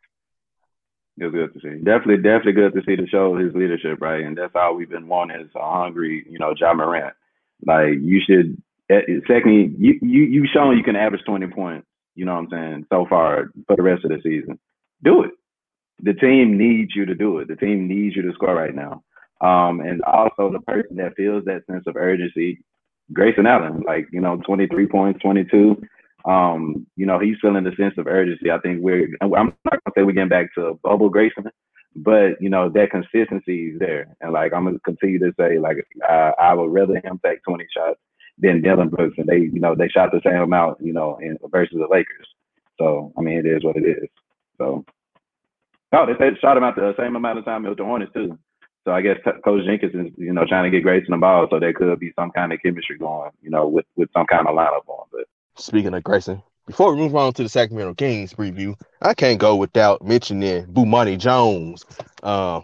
It 1.18 1.26
was 1.26 1.34
good 1.34 1.54
to 1.54 1.60
see. 1.60 1.84
Definitely, 1.84 2.18
definitely 2.18 2.54
good 2.54 2.74
to 2.74 2.82
see 2.86 2.96
to 2.96 3.08
show 3.08 3.36
his 3.36 3.54
leadership, 3.54 4.00
right? 4.02 4.24
And 4.24 4.38
that's 4.38 4.56
all 4.56 4.76
we've 4.76 4.90
been 4.90 5.08
wanting 5.08 5.42
is 5.42 5.52
a 5.56 5.60
hungry, 5.60 6.26
you 6.30 6.40
know, 6.40 6.54
John 6.58 6.78
Morant. 6.78 7.14
Like 7.66 7.94
you 8.02 8.22
should. 8.26 8.62
Eh, 8.90 9.20
secondly, 9.28 9.74
you 9.78 10.00
you 10.02 10.24
you 10.24 10.48
shown 10.52 10.78
you 10.78 10.84
can 10.84 10.96
average 10.96 11.24
twenty 11.26 11.48
points. 11.48 11.88
You 12.16 12.26
know 12.26 12.34
what 12.36 12.42
I'm 12.42 12.50
saying? 12.50 12.86
So 12.92 13.06
far 13.10 13.52
for 13.68 13.76
the 13.76 13.84
rest 13.84 14.04
of 14.04 14.12
the 14.12 14.20
season, 14.24 14.60
do 15.04 15.24
it. 15.24 15.32
The 16.02 16.14
team 16.14 16.58
needs 16.58 16.96
you 16.96 17.06
to 17.06 17.16
do 17.16 17.38
it. 17.40 17.48
The 17.48 17.56
team 17.56 17.88
needs 17.88 18.16
you 18.16 18.24
to 18.24 18.34
score 18.34 18.56
right 18.56 18.74
now. 18.74 19.04
Um, 19.42 19.80
and 19.80 20.02
also 20.04 20.52
the 20.52 20.60
person 20.60 20.98
that 20.98 21.16
feels 21.16 21.46
that 21.46 21.66
sense 21.68 21.84
of 21.88 21.96
urgency, 21.96 22.64
Grayson 23.14 23.48
Allen, 23.48 23.84
like 23.86 24.08
you 24.12 24.22
know, 24.22 24.38
23 24.38 24.88
points, 24.88 25.22
22 25.22 25.82
um, 26.26 26.86
you 26.96 27.06
know, 27.06 27.20
he's 27.20 27.38
feeling 27.42 27.64
the 27.64 27.76
sense 27.78 27.96
of 27.98 28.08
urgency. 28.08 28.52
I 28.52 28.60
think 28.60 28.82
we're, 28.82 29.10
I'm 29.22 29.32
not 29.32 29.54
gonna 29.66 29.94
say 29.96 30.04
we're 30.04 30.12
getting 30.12 30.30
back 30.30 30.54
to 30.56 30.80
bubble 30.84 31.10
Grayson, 31.10 31.46
but 31.96 32.42
you 32.42 32.50
know, 32.50 32.70
that 32.70 32.92
consistency 32.92 33.70
is 33.70 33.80
there. 33.80 34.16
And 34.22 34.34
like, 34.34 34.54
I'm 34.54 34.66
gonna 34.66 34.80
continue 34.80 35.20
to 35.20 35.34
say, 35.40 35.58
like, 35.58 35.78
I, 36.08 36.34
I 36.40 36.54
would 36.54 36.72
rather 36.72 36.96
him 36.96 37.20
take 37.26 37.44
20 37.44 37.66
shots 37.76 38.00
than 38.38 38.62
Dillon 38.62 38.90
Brooks. 38.90 39.18
And 39.18 39.28
they, 39.28 39.38
you 39.38 39.60
know, 39.60 39.76
they 39.76 39.88
shot 39.88 40.12
the 40.12 40.22
same 40.24 40.42
amount, 40.42 40.80
you 40.82 40.94
know, 40.94 41.18
in 41.22 41.38
versus 41.50 41.78
the 41.80 41.88
Lakers. 41.90 42.28
So, 42.78 43.14
I 43.18 43.22
mean, 43.22 43.38
it 43.38 43.46
is 43.46 43.64
what 43.64 43.78
it 43.78 43.86
is. 43.86 44.10
So, 44.58 44.86
oh, 45.94 46.06
they 46.06 46.32
shot 46.40 46.58
him 46.58 46.64
out 46.64 46.76
the 46.76 46.96
same 46.98 47.16
amount 47.16 47.40
of 47.40 47.46
time 47.46 47.64
with 47.64 47.78
the 47.78 47.86
Hornets 47.86 48.14
too. 48.14 48.38
So 48.84 48.92
I 48.92 49.02
guess 49.02 49.18
Coach 49.46 49.66
Jenkins 49.66 49.94
is, 49.94 50.14
you 50.18 50.34
know, 50.34 50.46
trying 50.46 50.64
to 50.64 50.76
get 50.76 50.84
Grayson 50.84 51.12
the 51.12 51.18
ball, 51.18 51.48
so 51.50 51.60
there 51.60 51.74
could 51.74 52.00
be 52.00 52.14
some 52.18 52.32
kind 52.32 52.52
of 52.52 52.60
chemistry 52.64 52.98
going, 52.98 53.30
you 53.42 53.52
know, 53.52 53.68
with 53.68 53.86
with 53.96 54.10
some 54.12 54.26
kind 54.26 54.48
of 54.48 54.56
lineup 54.56 54.88
on. 54.88 55.06
But 55.12 55.26
Speaking 55.62 55.94
of 55.94 56.04
Grayson, 56.04 56.42
before 56.66 56.92
we 56.92 57.00
move 57.00 57.16
on 57.16 57.34
to 57.34 57.44
the 57.44 57.50
Sacramento 57.50 57.94
Kings 57.94 58.34
preview, 58.34 58.74
I 59.02 59.14
can't 59.14 59.40
go 59.40 59.56
without 59.56 60.04
mentioning 60.04 60.66
Bomani 60.66 61.20
Jones. 61.20 61.86
Um, 62.24 62.64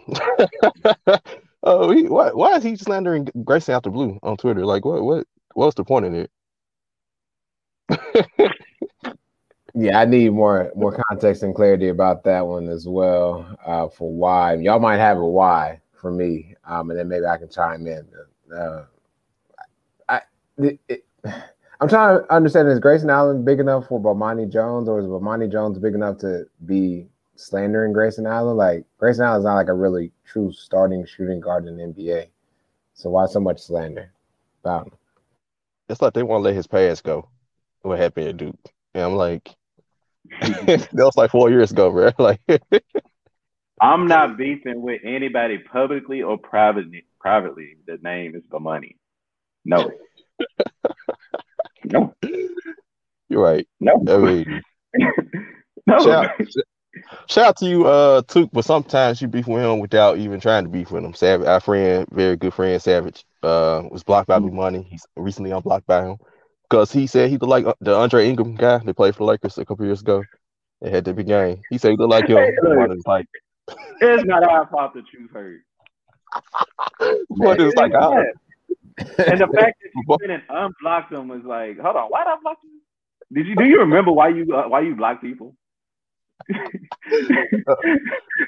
oh, 1.62 1.90
he, 1.92 2.08
why, 2.08 2.30
why 2.30 2.56
is 2.56 2.64
he 2.64 2.74
slandering 2.74 3.28
Grayson 3.44 3.74
out 3.74 3.84
the 3.84 3.90
blue 3.90 4.18
on 4.24 4.36
Twitter? 4.36 4.66
Like, 4.66 4.84
what, 4.84 5.04
what, 5.04 5.26
what's 5.54 5.76
the 5.76 5.84
point 5.84 6.06
in 6.06 6.14
it? 6.16 6.30
yeah, 9.74 10.00
I 10.00 10.04
need 10.04 10.30
more 10.30 10.72
more 10.74 11.00
context 11.08 11.44
and 11.44 11.54
clarity 11.54 11.88
about 11.88 12.24
that 12.24 12.46
one 12.46 12.68
as 12.68 12.86
well. 12.88 13.56
Uh, 13.64 13.88
for 13.88 14.12
why 14.12 14.54
y'all 14.54 14.80
might 14.80 14.98
have 14.98 15.18
a 15.18 15.24
why 15.24 15.80
for 15.92 16.10
me, 16.10 16.56
um, 16.64 16.90
and 16.90 16.98
then 16.98 17.08
maybe 17.08 17.26
I 17.26 17.38
can 17.38 17.48
chime 17.48 17.86
in. 17.86 18.06
Uh, 18.54 18.84
I 20.08 20.22
it, 20.58 20.80
it, 20.88 21.04
I'm 21.80 21.88
trying 21.88 22.20
to 22.20 22.32
understand 22.34 22.68
is 22.68 22.80
Grayson 22.80 23.10
Allen 23.10 23.44
big 23.44 23.60
enough 23.60 23.86
for 23.86 24.00
Bomani 24.00 24.50
Jones, 24.52 24.88
or 24.88 24.98
is 24.98 25.06
Bomani 25.06 25.50
Jones 25.50 25.78
big 25.78 25.94
enough 25.94 26.18
to 26.18 26.44
be 26.66 27.06
slandering 27.36 27.92
Grayson 27.92 28.26
Allen? 28.26 28.56
Like 28.56 28.84
Grayson 28.98 29.24
Allen's 29.24 29.44
not 29.44 29.54
like 29.54 29.68
a 29.68 29.74
really 29.74 30.10
true 30.26 30.52
starting 30.52 31.06
shooting 31.06 31.40
guard 31.40 31.66
in 31.66 31.76
the 31.76 31.84
NBA. 31.84 32.26
So 32.94 33.10
why 33.10 33.26
so 33.26 33.38
much 33.38 33.60
slander 33.60 34.12
about 34.64 34.86
him? 34.88 34.92
It's 35.88 36.02
like 36.02 36.14
they 36.14 36.24
want 36.24 36.40
to 36.40 36.44
let 36.44 36.54
his 36.54 36.66
pass 36.66 37.00
go. 37.00 37.28
What 37.82 37.98
happened 37.98 38.28
at 38.28 38.36
Duke? 38.36 38.58
And 38.94 39.04
I'm 39.04 39.14
like, 39.14 39.54
that 40.40 40.88
was 40.92 41.16
like 41.16 41.30
four 41.30 41.48
years 41.48 41.70
ago, 41.70 41.90
bro. 41.90 42.10
Like, 42.18 42.40
I'm 43.80 44.08
not 44.08 44.36
beefing 44.36 44.82
with 44.82 45.00
anybody 45.04 45.58
publicly 45.58 46.22
or 46.22 46.36
privately. 46.36 47.04
Privately, 47.20 47.76
the 47.86 47.98
name 48.02 48.34
is 48.34 48.42
Bomani. 48.50 48.96
No. 49.64 49.90
No. 51.84 52.14
You're 53.28 53.42
right. 53.42 53.68
No. 53.80 54.02
I 54.08 54.16
mean, 54.18 54.62
no. 55.86 55.98
Shout, 56.04 56.30
shout 57.28 57.44
out 57.46 57.56
to 57.58 57.66
you, 57.66 57.86
uh, 57.86 58.22
Took, 58.22 58.50
but 58.52 58.64
sometimes 58.64 59.20
you 59.20 59.28
beef 59.28 59.46
with 59.46 59.62
him 59.62 59.78
without 59.80 60.18
even 60.18 60.40
trying 60.40 60.64
to 60.64 60.70
beef 60.70 60.90
with 60.90 61.04
him. 61.04 61.14
Savage, 61.14 61.46
our 61.46 61.60
friend, 61.60 62.06
very 62.10 62.36
good 62.36 62.54
friend, 62.54 62.80
Savage, 62.80 63.24
uh, 63.42 63.82
was 63.90 64.02
blocked 64.02 64.28
by 64.28 64.38
mm-hmm. 64.38 64.56
Money. 64.56 64.86
He's 64.88 65.06
recently 65.16 65.50
unblocked 65.50 65.86
by 65.86 66.06
him 66.06 66.16
because 66.68 66.92
he 66.92 67.06
said 67.06 67.30
he 67.30 67.36
looked 67.36 67.50
like 67.50 67.66
uh, 67.66 67.74
the 67.80 67.94
Andre 67.94 68.28
Ingram 68.28 68.54
guy 68.54 68.78
that 68.78 68.94
played 68.94 69.14
for 69.14 69.18
the 69.18 69.24
Lakers 69.24 69.58
a 69.58 69.64
couple 69.64 69.86
years 69.86 70.00
ago. 70.00 70.22
They 70.80 70.90
had 70.90 71.04
the 71.04 71.14
big 71.14 71.26
game. 71.26 71.60
He 71.70 71.78
said 71.78 71.92
he 71.92 71.96
looked 71.96 72.10
like 72.10 72.28
him. 72.28 72.38
Hey, 72.46 72.86
like, 73.06 73.26
it's 74.00 74.24
not 74.24 74.42
our 74.44 74.66
fault 74.68 74.94
that 74.94 75.04
you 75.12 75.28
heard. 75.32 75.60
but 77.30 77.60
it's 77.60 77.76
like, 77.76 77.92
oh, 77.94 78.24
and 79.18 79.40
the 79.40 79.48
fact 79.54 79.76
that 79.80 79.90
you 79.94 80.02
went 80.06 80.30
and 80.30 80.42
unblocked 80.48 81.10
them 81.12 81.28
was 81.28 81.42
like, 81.44 81.78
hold 81.78 81.96
on, 81.96 82.08
why 82.08 82.24
did 82.24 82.30
I 82.30 82.36
block 82.42 82.58
you? 82.64 82.80
Did 83.32 83.46
you 83.46 83.56
do 83.56 83.64
you 83.64 83.80
remember 83.80 84.10
why 84.10 84.28
you 84.28 84.46
uh, 84.54 84.68
why 84.68 84.80
you 84.80 84.96
block 84.96 85.20
people? 85.20 85.54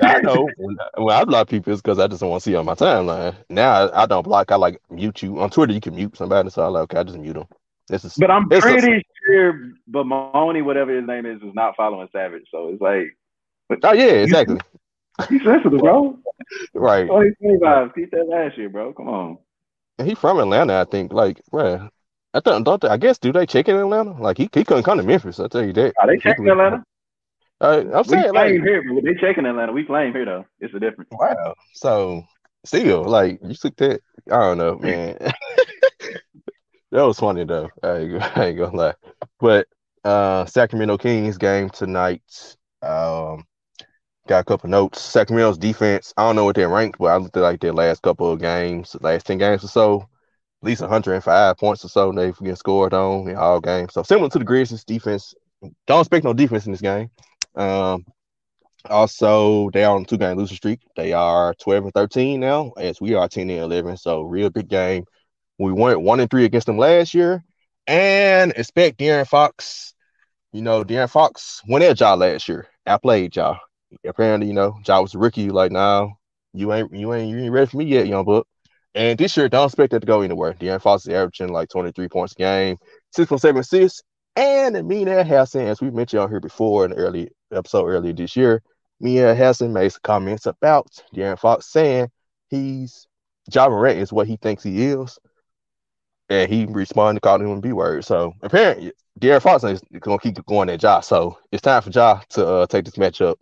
I 0.03 0.21
know 0.23 0.49
when, 0.57 0.77
when 0.97 1.15
I 1.15 1.25
block 1.25 1.49
people 1.49 1.73
it's 1.73 1.83
because 1.83 1.99
I 1.99 2.07
just 2.07 2.21
don't 2.21 2.31
want 2.31 2.43
to 2.43 2.51
see 2.51 2.57
on 2.57 2.65
my 2.65 2.75
timeline. 2.75 3.37
Now 3.51 3.73
I, 3.73 4.03
I, 4.03 4.07
don't 4.07 4.23
block. 4.23 4.51
I 4.51 4.57
like 4.57 4.81
mute 4.91 5.23
you 5.23 5.41
on 5.41 5.51
Twitter. 5.51 5.73
You 5.73 5.81
can 5.81 5.95
mute 5.95 6.17
somebody, 6.17 6.51
so 6.51 6.63
I 6.63 6.69
like 6.69 6.83
okay, 6.85 6.99
I 6.99 7.03
just 7.03 7.19
mute 7.19 7.35
them. 7.35 7.47
This 7.89 8.05
is, 8.05 8.15
but 8.15 8.31
I'm 8.31 8.49
pretty 8.49 8.93
a, 8.93 9.03
sure 9.27 9.73
Bomani, 9.91 10.65
whatever 10.65 10.97
his 10.97 11.07
name 11.07 11.27
is, 11.27 11.43
is 11.43 11.55
not 11.55 11.77
following 11.77 12.09
Savage. 12.13 12.45
So 12.51 12.69
it's 12.69 12.81
like, 12.81 13.17
oh 13.83 13.93
yeah, 13.93 14.13
exactly. 14.13 14.61
He's 15.29 15.43
sensitive, 15.43 15.81
bro. 15.81 16.19
right. 16.75 17.09
Oh, 17.11 17.21
he's 17.21 17.35
25. 17.43 17.95
Keep 17.95 18.11
that 18.13 18.29
last 18.29 18.57
year, 18.57 18.69
bro. 18.69 18.93
Come 18.93 19.09
on. 19.09 19.39
He 20.05 20.15
from 20.15 20.39
Atlanta, 20.39 20.81
I 20.81 20.85
think. 20.85 21.13
Like, 21.13 21.41
well, 21.51 21.91
I 22.33 22.41
thought, 22.41 22.65
don't 22.65 22.81
they, 22.81 22.89
I 22.89 22.97
guess 22.97 23.19
do 23.19 23.33
they 23.33 23.47
check 23.47 23.69
in 23.69 23.77
Atlanta? 23.77 24.13
Like 24.21 24.39
he, 24.39 24.49
he 24.53 24.65
couldn't 24.65 24.85
come 24.85 24.99
to 24.99 25.05
Memphis. 25.05 25.41
I 25.41 25.49
tell 25.49 25.65
you 25.65 25.73
that. 25.75 25.95
Are 25.99 26.07
they 26.07 26.19
checking 26.19 26.49
Atlanta? 26.49 26.85
Uh, 27.61 27.85
I'm 27.93 28.05
saying 28.05 28.33
we 28.33 28.39
like 28.39 28.53
here, 28.53 28.83
but 28.95 29.05
they 29.05 29.15
checking 29.15 29.45
Atlanta. 29.45 29.73
We 29.73 29.83
playing 29.83 30.13
here 30.13 30.25
though. 30.25 30.47
It's 30.61 30.75
a 30.75 30.81
difference. 30.81 31.11
Wow. 31.13 31.55
So 31.75 32.25
still, 32.65 33.05
like 33.05 33.39
you 33.43 33.55
took 33.55 33.77
that. 33.77 34.01
I 34.31 34.39
don't 34.39 34.59
know, 34.59 34.79
man. 34.83 35.19
that 36.91 37.03
was 37.03 37.19
funny 37.19 37.45
though. 37.45 37.69
I 37.83 37.97
ain't, 37.97 38.39
I 38.39 38.47
ain't 38.47 38.59
gonna 38.59 38.77
lie. 38.77 38.95
But 39.39 39.67
uh 40.05 40.47
Sacramento 40.47 40.97
Kings 40.99 41.37
game 41.37 41.69
tonight. 41.69 42.57
Um 42.81 43.45
got 44.31 44.43
a 44.43 44.45
couple 44.45 44.71
notes. 44.71 45.03
Sacramento's 45.03 45.59
defense, 45.59 46.15
I 46.17 46.23
don't 46.23 46.37
know 46.37 46.45
what 46.45 46.55
they're 46.55 46.69
ranked, 46.69 47.01
but 47.01 47.07
I 47.07 47.17
looked 47.17 47.37
at 47.37 47.43
like 47.43 47.61
their 47.61 47.73
last 47.73 48.01
couple 48.01 48.31
of 48.31 48.41
games, 48.41 48.97
last 49.01 49.27
10 49.27 49.39
games 49.39 49.65
or 49.65 49.69
so, 49.69 50.03
at 50.03 50.67
least 50.67 50.81
105 50.81 51.57
points 51.59 51.85
or 51.85 51.89
so 51.89 52.13
they've 52.13 52.39
been 52.39 52.55
scored 52.55 52.95
on 52.95 53.29
in 53.29 53.37
all 53.37 53.61
games. 53.61 53.93
So 53.93 54.05
similar 54.05 54.31
to 54.31 54.39
the 54.39 54.45
Grizzlies 54.45 54.85
defense. 54.85 55.35
Don't 55.87 56.01
expect 56.01 56.25
no 56.25 56.33
defense 56.33 56.65
in 56.65 56.73
this 56.73 56.81
game. 56.81 57.11
Um, 57.57 58.07
also, 58.89 59.69
they 59.71 59.83
are 59.83 59.97
on 59.97 60.05
two 60.05 60.17
game 60.17 60.39
losing 60.39 60.57
streak. 60.57 60.81
They 60.95 61.13
are 61.13 61.53
12 61.55 61.85
and 61.85 61.93
13 61.93 62.39
now, 62.39 62.71
as 62.77 63.01
we 63.01 63.15
are 63.15 63.29
10 63.29 63.51
and 63.51 63.73
11. 63.73 63.97
So 63.97 64.23
real 64.23 64.49
big 64.49 64.69
game. 64.69 65.05
We 65.59 65.73
went 65.73 66.01
one 66.01 66.21
and 66.21 66.31
three 66.31 66.45
against 66.45 66.69
them 66.69 66.79
last 66.79 67.15
year. 67.15 67.45
And 67.89 68.53
expect 68.53 68.99
De'Aaron 69.01 69.27
Fox. 69.27 69.93
You 70.53 70.63
know, 70.63 70.85
De'Aaron 70.85 71.11
Fox 71.11 71.63
went 71.67 71.85
at 71.85 71.99
y'all 71.99 72.17
last 72.17 72.49
year. 72.49 72.69
I 72.87 72.97
played 72.97 73.35
y'all 73.35 73.59
apparently, 74.05 74.49
you 74.49 74.55
know, 74.55 74.79
Ja 74.87 75.01
was 75.01 75.15
a 75.15 75.19
rookie. 75.19 75.51
Like, 75.51 75.73
now 75.73 76.19
you 76.53 76.73
ain't 76.73 76.93
you 76.95 77.13
ain't 77.15 77.31
you 77.31 77.39
ain't 77.39 77.53
ready 77.53 77.67
for 77.67 77.79
me 77.79 77.87
yet, 77.87 78.07
young 78.07 78.25
buck. 78.25 78.47
And 78.95 79.19
this 79.19 79.37
year, 79.37 79.49
don't 79.49 79.67
expect 79.67 79.93
that 79.93 80.01
to 80.01 80.07
go 80.07 80.23
anywhere. 80.23 80.55
De'Aaron 80.55 80.83
Fox 80.83 81.07
is 81.07 81.15
averaging 81.15 81.53
like 81.53 81.69
23 81.69 82.09
points 82.09 82.33
a 82.33 82.37
game, 82.37 82.77
six 83.13 83.29
point 83.29 83.41
seven 83.41 83.61
assists, 83.61 84.03
and 84.37 84.87
Mina 84.87 85.25
Hassan, 85.25 85.67
as 85.67 85.81
we 85.81 85.91
mentioned 85.91 86.23
on 86.23 86.31
here 86.31 86.41
before 86.41 86.85
in 86.85 86.93
the 86.93 86.97
early 86.97 87.31
episode 87.53 87.87
earlier 87.87 88.13
this 88.13 88.37
year, 88.37 88.63
Mina 89.01 89.35
Hassan 89.35 89.73
made 89.73 89.93
some 89.93 90.01
comments 90.03 90.47
about 90.47 90.89
De'Aaron 91.15 91.39
Fox 91.39 91.71
saying 91.71 92.09
he's 92.49 93.07
Ja 93.53 93.69
Morant 93.69 93.99
is 93.99 94.13
what 94.13 94.27
he 94.27 94.37
thinks 94.37 94.63
he 94.63 94.87
is. 94.87 95.19
And 96.29 96.51
he 96.51 96.65
responded 96.67 97.23
calling 97.23 97.49
him 97.49 97.59
a 97.59 97.61
B 97.61 97.73
word. 97.73 98.05
So 98.05 98.35
apparently 98.43 98.93
De'Aaron 99.21 99.43
Fox 99.43 99.65
is 99.65 99.83
gonna 99.99 100.19
keep 100.19 100.45
going 100.47 100.71
at 100.71 100.83
Ja. 100.83 101.01
So 101.01 101.39
it's 101.51 101.63
time 101.63 101.83
for 101.83 101.91
Ja 101.91 102.21
to 102.31 102.47
uh, 102.47 102.67
take 102.67 102.85
this 102.85 102.95
matchup 102.95 103.37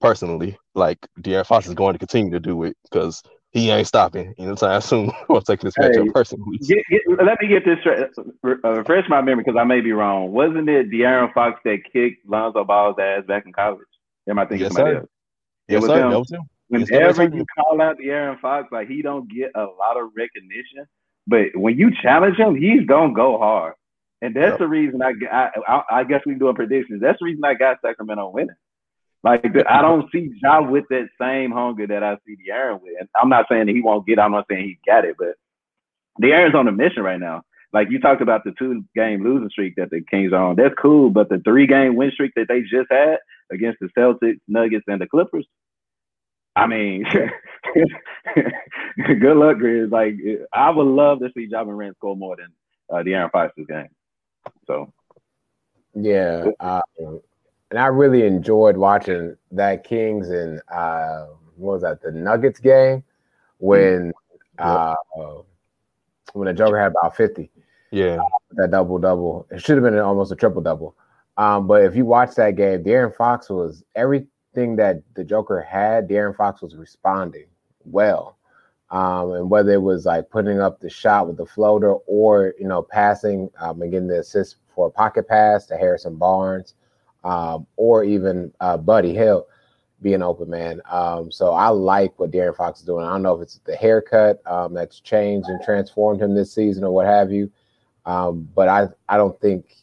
personally. 0.00 0.56
Like 0.74 0.98
De'Aaron 1.20 1.46
Fox 1.46 1.66
is 1.66 1.74
going 1.74 1.94
to 1.94 1.98
continue 1.98 2.30
to 2.30 2.40
do 2.40 2.62
it 2.64 2.76
because 2.84 3.22
he 3.52 3.70
ain't 3.70 3.86
stopping 3.86 4.34
anytime 4.38 4.80
soon. 4.80 5.10
I'm 5.28 5.42
taking 5.42 5.68
this 5.68 5.74
matchup 5.76 6.04
hey, 6.04 6.10
personally. 6.12 6.58
Get, 6.58 6.84
get, 6.90 7.02
let 7.24 7.40
me 7.40 7.48
get 7.48 7.64
this 7.64 7.78
straight. 7.80 8.06
Uh, 8.44 8.70
refresh 8.70 9.08
my 9.08 9.20
memory 9.20 9.44
because 9.44 9.58
I 9.58 9.64
may 9.64 9.80
be 9.80 9.92
wrong. 9.92 10.32
Wasn't 10.32 10.68
it 10.68 10.90
De'Aaron 10.90 11.32
Fox 11.32 11.60
that 11.64 11.78
kicked 11.92 12.26
Lonzo 12.26 12.64
Ball's 12.64 12.96
ass 13.00 13.24
back 13.26 13.46
in 13.46 13.52
college? 13.52 13.80
Am 14.28 14.38
I 14.38 14.44
thinking 14.44 14.66
yes, 14.66 14.74
somebody 14.74 14.96
sir. 14.96 15.00
else? 15.00 15.08
It 15.68 15.72
yes, 15.72 15.82
was 15.82 15.90
sir. 15.90 16.00
Him. 16.00 16.18
was 16.18 16.30
him. 16.30 16.42
Whenever 16.68 17.24
you 17.24 17.44
call 17.56 17.80
out 17.80 17.98
De'Aaron 17.98 18.40
Fox, 18.40 18.68
like 18.70 18.88
he 18.88 19.02
don't 19.02 19.28
get 19.28 19.50
a 19.56 19.62
lot 19.62 19.96
of 19.96 20.10
recognition, 20.16 20.86
but 21.26 21.46
when 21.54 21.76
you 21.76 21.90
challenge 22.00 22.36
him, 22.36 22.54
he's 22.54 22.86
gonna 22.86 23.12
go 23.12 23.38
hard. 23.38 23.74
And 24.22 24.36
that's 24.36 24.52
yep. 24.52 24.58
the 24.58 24.68
reason 24.68 25.02
I, 25.02 25.14
I, 25.66 25.82
I 25.90 26.04
guess 26.04 26.20
we 26.26 26.34
doing 26.34 26.54
predictions. 26.54 27.00
That's 27.00 27.18
the 27.18 27.24
reason 27.24 27.42
I 27.42 27.54
got 27.54 27.78
Sacramento 27.82 28.28
winning 28.28 28.54
Like 29.22 29.44
I 29.68 29.82
don't 29.82 30.08
see 30.12 30.32
Ja 30.42 30.60
with 30.60 30.84
that 30.90 31.08
same 31.20 31.50
hunger 31.50 31.86
that 31.86 32.02
I 32.02 32.16
see 32.26 32.36
the 32.36 32.50
De'Aaron 32.50 32.80
with. 32.82 32.94
And 32.98 33.08
I'm 33.20 33.28
not 33.28 33.46
saying 33.50 33.66
that 33.66 33.74
he 33.74 33.82
won't 33.82 34.06
get. 34.06 34.18
It, 34.18 34.22
I'm 34.22 34.32
not 34.32 34.46
saying 34.50 34.64
he 34.64 34.78
got 34.86 35.04
it, 35.04 35.16
but 35.18 35.34
the 36.18 36.28
De'Aaron's 36.28 36.54
on 36.54 36.68
a 36.68 36.72
mission 36.72 37.02
right 37.02 37.20
now. 37.20 37.42
Like 37.72 37.90
you 37.90 38.00
talked 38.00 38.22
about 38.22 38.42
the 38.44 38.52
two 38.58 38.84
game 38.96 39.22
losing 39.22 39.50
streak 39.50 39.76
that 39.76 39.90
the 39.90 40.02
Kings 40.10 40.32
are 40.32 40.42
on. 40.42 40.56
That's 40.56 40.74
cool, 40.80 41.10
but 41.10 41.28
the 41.28 41.38
three 41.38 41.66
game 41.66 41.94
win 41.94 42.10
streak 42.10 42.32
that 42.34 42.48
they 42.48 42.62
just 42.62 42.90
had 42.90 43.18
against 43.52 43.78
the 43.80 43.88
Celtics, 43.96 44.40
Nuggets, 44.48 44.84
and 44.88 45.00
the 45.00 45.06
Clippers. 45.06 45.46
I 46.56 46.66
mean, 46.66 47.04
good 47.14 47.30
luck, 49.36 49.58
Grizz. 49.58 49.92
Like 49.92 50.16
I 50.52 50.70
would 50.70 50.86
love 50.86 51.20
to 51.20 51.30
see 51.36 51.46
Ja 51.48 51.62
Morant 51.62 51.96
score 51.96 52.16
more 52.16 52.36
than 52.36 52.48
uh, 52.92 53.04
De'Aaron 53.04 53.30
Fox 53.30 53.52
this 53.56 53.66
game. 53.66 53.88
So 54.66 54.92
yeah, 55.94 56.46
and 57.70 57.78
I 57.78 57.86
really 57.86 58.26
enjoyed 58.26 58.76
watching 58.76 59.36
that 59.52 59.84
Kings 59.84 60.28
and 60.28 60.60
uh, 60.72 61.26
what 61.56 61.74
was 61.74 61.82
that 61.82 62.02
the 62.02 62.10
Nuggets 62.10 62.60
game 62.60 63.04
when 63.58 64.12
uh, 64.58 64.94
when 66.32 66.46
the 66.46 66.52
Joker 66.52 66.78
had 66.78 66.92
about 66.92 67.16
fifty. 67.16 67.50
Yeah, 67.90 68.16
uh, 68.16 68.28
that 68.52 68.70
double 68.70 68.98
double. 68.98 69.46
It 69.50 69.62
should 69.62 69.76
have 69.76 69.84
been 69.84 69.98
almost 69.98 70.32
a 70.32 70.36
triple 70.36 70.62
double. 70.62 70.96
Um, 71.36 71.66
but 71.66 71.82
if 71.82 71.96
you 71.96 72.04
watch 72.04 72.34
that 72.34 72.56
game, 72.56 72.84
De'Aaron 72.84 73.14
Fox 73.14 73.48
was 73.48 73.82
everything 73.94 74.76
that 74.76 75.02
the 75.14 75.24
Joker 75.24 75.62
had. 75.62 76.08
De'Aaron 76.08 76.36
Fox 76.36 76.60
was 76.60 76.76
responding 76.76 77.46
well. 77.84 78.36
Um, 78.90 79.32
and 79.32 79.50
whether 79.50 79.72
it 79.72 79.82
was 79.82 80.04
like 80.04 80.30
putting 80.30 80.60
up 80.60 80.80
the 80.80 80.90
shot 80.90 81.28
with 81.28 81.36
the 81.36 81.46
floater 81.46 81.92
or 82.06 82.54
you 82.58 82.66
know 82.66 82.82
passing 82.82 83.48
um, 83.60 83.80
and 83.82 83.92
getting 83.92 84.08
the 84.08 84.18
assist 84.18 84.56
for 84.74 84.88
a 84.88 84.90
pocket 84.90 85.28
pass 85.28 85.66
to 85.66 85.76
Harrison 85.76 86.16
Barnes, 86.16 86.74
um, 87.24 87.66
or 87.76 88.04
even 88.04 88.52
uh, 88.60 88.76
Buddy 88.76 89.12
Hield 89.12 89.44
being 90.02 90.22
open 90.22 90.48
man. 90.48 90.80
Um, 90.90 91.30
so 91.30 91.52
I 91.52 91.68
like 91.68 92.18
what 92.18 92.30
De'Aaron 92.30 92.56
Fox 92.56 92.80
is 92.80 92.86
doing. 92.86 93.04
I 93.04 93.10
don't 93.10 93.22
know 93.22 93.34
if 93.34 93.42
it's 93.42 93.60
the 93.64 93.76
haircut 93.76 94.40
um, 94.46 94.72
that's 94.72 95.00
changed 95.00 95.48
and 95.48 95.62
transformed 95.62 96.22
him 96.22 96.34
this 96.34 96.52
season 96.52 96.84
or 96.84 96.92
what 96.92 97.06
have 97.06 97.30
you, 97.30 97.50
um, 98.06 98.48
but 98.54 98.68
I 98.68 98.88
I 99.08 99.16
don't 99.16 99.38
think 99.40 99.76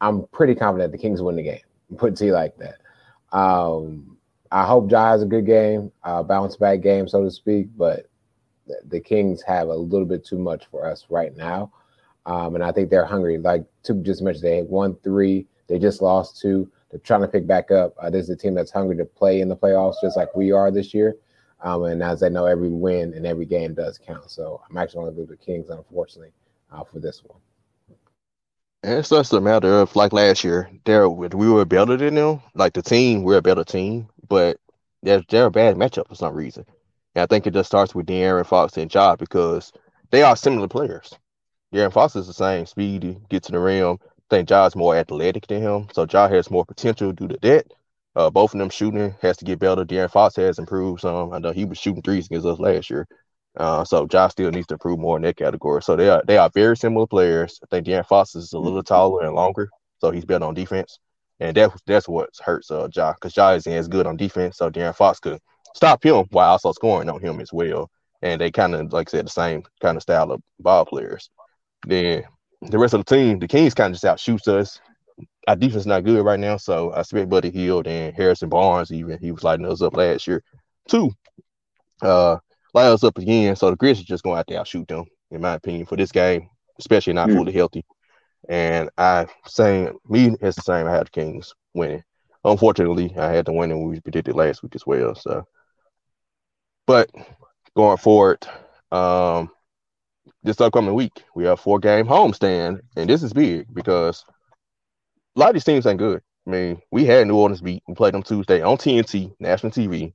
I'm 0.00 0.26
pretty 0.28 0.54
confident 0.54 0.92
the 0.92 0.98
Kings 0.98 1.22
win 1.22 1.36
the 1.36 1.42
game. 1.42 1.60
Put 1.96 2.12
it 2.12 2.16
to 2.18 2.32
like 2.32 2.56
that. 2.58 3.36
Um, 3.36 4.16
I 4.50 4.64
hope 4.64 4.90
Ja 4.90 5.10
has 5.10 5.22
a 5.22 5.26
good 5.26 5.46
game, 5.46 5.90
uh, 6.04 6.22
bounce 6.22 6.56
back 6.56 6.80
game, 6.80 7.08
so 7.08 7.24
to 7.24 7.30
speak. 7.30 7.68
But 7.76 8.06
the, 8.66 8.76
the 8.88 9.00
Kings 9.00 9.42
have 9.42 9.68
a 9.68 9.74
little 9.74 10.06
bit 10.06 10.24
too 10.24 10.38
much 10.38 10.66
for 10.70 10.88
us 10.88 11.06
right 11.10 11.36
now. 11.36 11.72
Um, 12.26 12.54
and 12.54 12.64
I 12.64 12.72
think 12.72 12.88
they're 12.88 13.04
hungry. 13.04 13.38
Like 13.38 13.64
Tuke 13.82 14.02
just 14.02 14.22
mentioned, 14.22 14.44
they 14.44 14.62
won 14.62 14.96
three. 15.02 15.46
They 15.66 15.78
just 15.78 16.02
lost 16.02 16.40
two. 16.40 16.70
They're 16.90 17.00
trying 17.00 17.22
to 17.22 17.28
pick 17.28 17.46
back 17.46 17.70
up. 17.70 17.94
Uh, 18.00 18.10
this 18.10 18.24
is 18.24 18.30
a 18.30 18.36
team 18.36 18.54
that's 18.54 18.70
hungry 18.70 18.96
to 18.96 19.04
play 19.04 19.40
in 19.40 19.48
the 19.48 19.56
playoffs, 19.56 19.96
just 20.02 20.16
like 20.16 20.34
we 20.36 20.52
are 20.52 20.70
this 20.70 20.94
year. 20.94 21.16
Um, 21.62 21.84
and 21.84 22.02
as 22.02 22.20
they 22.20 22.28
know, 22.28 22.46
every 22.46 22.68
win 22.68 23.14
and 23.14 23.26
every 23.26 23.46
game 23.46 23.74
does 23.74 23.98
count. 23.98 24.30
So 24.30 24.60
I'm 24.68 24.76
actually 24.76 25.04
going 25.04 25.16
to 25.16 25.22
go 25.22 25.26
the 25.26 25.36
Kings, 25.36 25.70
unfortunately, 25.70 26.32
uh, 26.70 26.84
for 26.84 27.00
this 27.00 27.22
one. 27.24 27.40
It's 28.86 29.08
just 29.08 29.32
a 29.32 29.40
matter 29.40 29.80
of 29.80 29.96
like 29.96 30.12
last 30.12 30.44
year, 30.44 30.70
there 30.84 31.08
we 31.08 31.48
were 31.48 31.64
better 31.64 31.96
than 31.96 32.16
them. 32.16 32.42
Like 32.54 32.74
the 32.74 32.82
team, 32.82 33.22
we're 33.22 33.38
a 33.38 33.42
better 33.42 33.64
team, 33.64 34.08
but 34.28 34.58
they're 35.02 35.22
they're 35.30 35.46
a 35.46 35.50
bad 35.50 35.76
matchup 35.76 36.06
for 36.08 36.14
some 36.14 36.34
reason. 36.34 36.66
And 37.14 37.22
I 37.22 37.26
think 37.26 37.46
it 37.46 37.54
just 37.54 37.68
starts 37.68 37.94
with 37.94 38.06
De'Aaron 38.06 38.46
Fox 38.46 38.76
and 38.76 38.92
Ja 38.92 39.16
because 39.16 39.72
they 40.10 40.22
are 40.22 40.36
similar 40.36 40.68
players. 40.68 41.14
De'Aaron 41.72 41.94
Fox 41.94 42.14
is 42.14 42.26
the 42.26 42.34
same 42.34 42.66
speedy, 42.66 43.18
get 43.30 43.42
to 43.44 43.52
the 43.52 43.58
rim. 43.58 43.98
Think 44.34 44.48
Ja's 44.48 44.74
more 44.74 44.96
athletic 44.96 45.46
than 45.46 45.62
him, 45.62 45.86
so 45.92 46.08
Ja 46.10 46.26
has 46.26 46.50
more 46.50 46.64
potential 46.64 47.12
due 47.12 47.28
to 47.28 47.38
that. 47.42 47.66
Uh, 48.16 48.30
both 48.30 48.52
of 48.52 48.58
them 48.58 48.68
shooting 48.68 49.14
has 49.22 49.36
to 49.36 49.44
get 49.44 49.60
better. 49.60 49.84
De'Aaron 49.84 50.10
Fox 50.10 50.34
has 50.34 50.58
improved 50.58 51.02
some. 51.02 51.32
I 51.32 51.38
know 51.38 51.52
he 51.52 51.64
was 51.64 51.78
shooting 51.78 52.02
threes 52.02 52.26
against 52.26 52.44
us 52.44 52.58
last 52.58 52.90
year. 52.90 53.06
Uh, 53.56 53.84
so 53.84 54.08
Josh 54.08 54.32
still 54.32 54.50
needs 54.50 54.66
to 54.66 54.74
improve 54.74 54.98
more 54.98 55.16
in 55.16 55.22
that 55.22 55.36
category. 55.36 55.82
So 55.82 55.94
they 55.94 56.08
are 56.08 56.20
they 56.26 56.36
are 56.36 56.50
very 56.52 56.76
similar 56.76 57.06
players. 57.06 57.60
I 57.62 57.66
think 57.70 57.86
De'Aaron 57.86 58.08
Fox 58.08 58.34
is 58.34 58.52
a 58.52 58.58
little 58.58 58.80
mm-hmm. 58.80 58.92
taller 58.92 59.22
and 59.22 59.36
longer, 59.36 59.70
so 60.00 60.10
he's 60.10 60.24
better 60.24 60.46
on 60.46 60.54
defense. 60.54 60.98
And 61.38 61.56
that's 61.56 61.80
that's 61.86 62.08
what 62.08 62.30
hurts 62.44 62.72
uh 62.72 62.88
Ja 62.92 63.12
because 63.12 63.36
Ja 63.36 63.52
isn't 63.52 63.72
as 63.72 63.86
good 63.86 64.08
on 64.08 64.16
defense. 64.16 64.56
So 64.56 64.68
De'Aaron 64.68 64.96
Fox 64.96 65.20
could 65.20 65.38
stop 65.76 66.04
him 66.04 66.24
while 66.30 66.50
also 66.50 66.72
scoring 66.72 67.08
on 67.08 67.20
him 67.20 67.40
as 67.40 67.52
well. 67.52 67.88
And 68.20 68.40
they 68.40 68.50
kind 68.50 68.74
of 68.74 68.92
like 68.92 69.10
I 69.10 69.12
said 69.12 69.26
the 69.26 69.30
same 69.30 69.62
kind 69.80 69.96
of 69.96 70.02
style 70.02 70.32
of 70.32 70.42
ball 70.58 70.86
players. 70.86 71.30
Then 71.86 72.24
the 72.68 72.78
rest 72.78 72.94
of 72.94 73.04
the 73.04 73.14
team, 73.14 73.38
the 73.38 73.48
Kings 73.48 73.74
kind 73.74 73.94
of 73.94 74.00
just 74.00 74.04
outshoots 74.04 74.48
us. 74.48 74.80
Our 75.46 75.56
defense 75.56 75.82
is 75.82 75.86
not 75.86 76.04
good 76.04 76.24
right 76.24 76.40
now, 76.40 76.56
so 76.56 76.90
I 76.92 77.00
expect 77.00 77.28
Buddy 77.28 77.50
Hield 77.50 77.86
and 77.86 78.14
Harrison 78.14 78.48
Barnes 78.48 78.90
even 78.90 79.18
he 79.18 79.32
was 79.32 79.44
lighting 79.44 79.66
us 79.66 79.82
up 79.82 79.96
last 79.96 80.26
year 80.26 80.42
too. 80.88 81.10
Uh, 82.02 82.38
light 82.72 82.86
us 82.86 83.04
up 83.04 83.18
again. 83.18 83.54
So 83.56 83.70
the 83.70 83.76
Grizzlies 83.76 84.06
just 84.06 84.24
going 84.24 84.38
out 84.38 84.46
there 84.46 84.58
outshoot 84.58 84.88
them, 84.88 85.04
in 85.30 85.40
my 85.40 85.54
opinion, 85.54 85.86
for 85.86 85.96
this 85.96 86.12
game, 86.12 86.48
especially 86.78 87.12
not 87.12 87.28
mm. 87.28 87.36
fully 87.36 87.52
healthy. 87.52 87.84
And 88.48 88.90
I 88.98 89.26
saying 89.46 89.96
me 90.08 90.36
it's 90.40 90.56
the 90.56 90.62
same. 90.62 90.86
I 90.86 90.92
had 90.92 91.06
the 91.06 91.10
Kings 91.10 91.54
winning. 91.74 92.02
Unfortunately, 92.44 93.14
I 93.16 93.32
had 93.32 93.46
the 93.46 93.52
winning 93.52 93.88
we 93.88 94.00
predicted 94.00 94.34
last 94.34 94.62
week 94.62 94.74
as 94.74 94.86
well. 94.86 95.14
So, 95.14 95.46
but 96.86 97.10
going 97.74 97.96
forward, 97.96 98.46
um, 98.92 99.50
this 100.44 100.60
upcoming 100.60 100.94
week. 100.94 101.24
We 101.34 101.44
have 101.44 101.58
four 101.58 101.78
game 101.80 102.06
homestand, 102.06 102.80
and 102.96 103.10
this 103.10 103.22
is 103.22 103.32
big 103.32 103.66
because 103.74 104.24
a 105.34 105.40
lot 105.40 105.48
of 105.48 105.54
these 105.54 105.64
teams 105.64 105.86
ain't 105.86 105.98
good. 105.98 106.22
I 106.46 106.50
mean, 106.50 106.82
we 106.90 107.06
had 107.06 107.26
New 107.26 107.36
Orleans 107.36 107.62
beat. 107.62 107.82
We 107.88 107.94
played 107.94 108.14
them 108.14 108.22
Tuesday 108.22 108.60
on 108.60 108.76
TNT, 108.76 109.34
national 109.40 109.72
TV. 109.72 110.12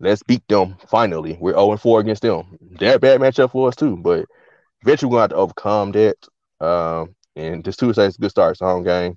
Let's 0.00 0.22
beat 0.24 0.46
them 0.48 0.76
finally. 0.88 1.38
We're 1.40 1.54
0 1.54 1.76
4 1.76 2.00
against 2.00 2.22
them. 2.22 2.58
They're 2.60 2.96
a 2.96 3.00
bad 3.00 3.20
matchup 3.20 3.52
for 3.52 3.68
us 3.68 3.76
too, 3.76 3.96
but 3.96 4.26
eventually 4.82 5.10
we're 5.10 5.18
going 5.18 5.30
to 5.30 5.36
have 5.36 5.36
to 5.36 5.36
overcome 5.36 5.92
that. 5.92 6.16
Um, 6.60 7.14
and 7.36 7.64
this 7.64 7.76
Tuesday 7.76 8.06
is 8.06 8.16
a 8.16 8.20
good 8.20 8.30
start. 8.30 8.52
It's 8.52 8.60
a 8.60 8.64
home 8.64 8.84
game. 8.84 9.16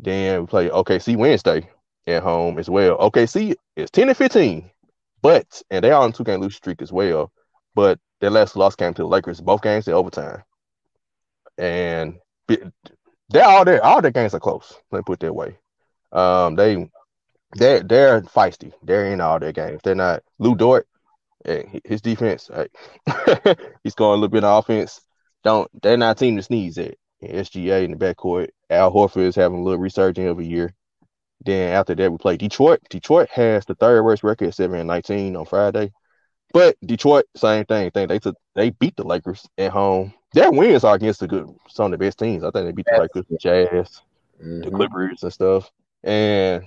Then 0.00 0.40
we 0.40 0.46
play 0.46 0.68
OKC 0.68 1.16
Wednesday 1.16 1.68
at 2.06 2.22
home 2.22 2.58
as 2.58 2.68
well. 2.68 2.98
OKC 2.98 3.54
is 3.76 3.90
10 3.90 4.08
and 4.08 4.16
15, 4.16 4.70
but 5.22 5.62
and 5.70 5.84
they 5.84 5.90
are 5.90 6.02
on 6.02 6.12
two 6.12 6.24
game 6.24 6.40
lose 6.40 6.56
streak 6.56 6.82
as 6.82 6.92
well. 6.92 7.32
But 7.78 8.00
their 8.20 8.30
last 8.30 8.56
loss 8.56 8.74
came 8.74 8.92
to 8.94 9.02
the 9.02 9.06
Lakers. 9.06 9.40
Both 9.40 9.62
games 9.62 9.86
in 9.86 9.94
overtime, 9.94 10.42
and 11.56 12.18
they're 12.48 13.44
all 13.44 13.64
their 13.64 13.84
all 13.84 14.02
their 14.02 14.10
games 14.10 14.34
are 14.34 14.40
close. 14.40 14.74
Let 14.90 14.98
me 14.98 15.02
put 15.06 15.22
it 15.22 15.26
that 15.26 15.32
way. 15.32 15.58
Um, 16.10 16.56
they 16.56 16.90
they're 17.52 17.84
they're 17.84 18.22
feisty. 18.22 18.72
They're 18.82 19.12
in 19.12 19.20
all 19.20 19.38
their 19.38 19.52
games. 19.52 19.80
They're 19.84 19.94
not 19.94 20.24
Lu 20.40 20.56
Dort. 20.56 20.88
His 21.84 22.00
defense, 22.00 22.50
he's 23.84 23.94
going 23.94 24.10
a 24.10 24.20
little 24.20 24.28
bit 24.28 24.42
of 24.42 24.58
offense. 24.58 25.00
Don't 25.44 25.70
they're 25.80 25.96
not 25.96 26.16
a 26.16 26.18
team 26.18 26.34
to 26.34 26.42
sneeze 26.42 26.78
at. 26.78 26.96
SGA 27.22 27.84
in 27.84 27.92
the 27.92 27.96
backcourt. 27.96 28.48
Al 28.70 28.92
Horford 28.92 29.28
is 29.28 29.36
having 29.36 29.60
a 29.60 29.62
little 29.62 29.78
resurging 29.78 30.26
every 30.26 30.48
year. 30.48 30.74
Then 31.44 31.74
after 31.74 31.94
that, 31.94 32.10
we 32.10 32.18
play 32.18 32.38
Detroit. 32.38 32.80
Detroit 32.90 33.28
has 33.30 33.66
the 33.66 33.76
third 33.76 34.02
worst 34.02 34.24
record, 34.24 34.52
seven 34.52 34.80
and 34.80 34.88
nineteen 34.88 35.36
on 35.36 35.44
Friday. 35.44 35.92
But 36.52 36.76
Detroit, 36.84 37.26
same 37.36 37.64
thing. 37.64 37.90
Think 37.90 38.08
they 38.08 38.18
took 38.18 38.36
they 38.54 38.70
beat 38.70 38.96
the 38.96 39.04
Lakers 39.04 39.46
at 39.58 39.70
home. 39.70 40.14
Their 40.32 40.50
wins 40.50 40.84
are 40.84 40.94
against 40.94 41.20
the 41.20 41.28
good 41.28 41.48
some 41.68 41.86
of 41.86 41.90
the 41.92 41.98
best 41.98 42.18
teams. 42.18 42.44
I 42.44 42.50
think 42.50 42.66
they 42.66 42.72
beat 42.72 42.86
the 42.90 43.00
Lakers, 43.00 43.24
the 43.30 43.38
Jazz, 43.38 44.00
mm-hmm. 44.42 44.60
the 44.60 44.70
Clippers 44.70 45.22
and 45.22 45.32
stuff. 45.32 45.70
And 46.02 46.64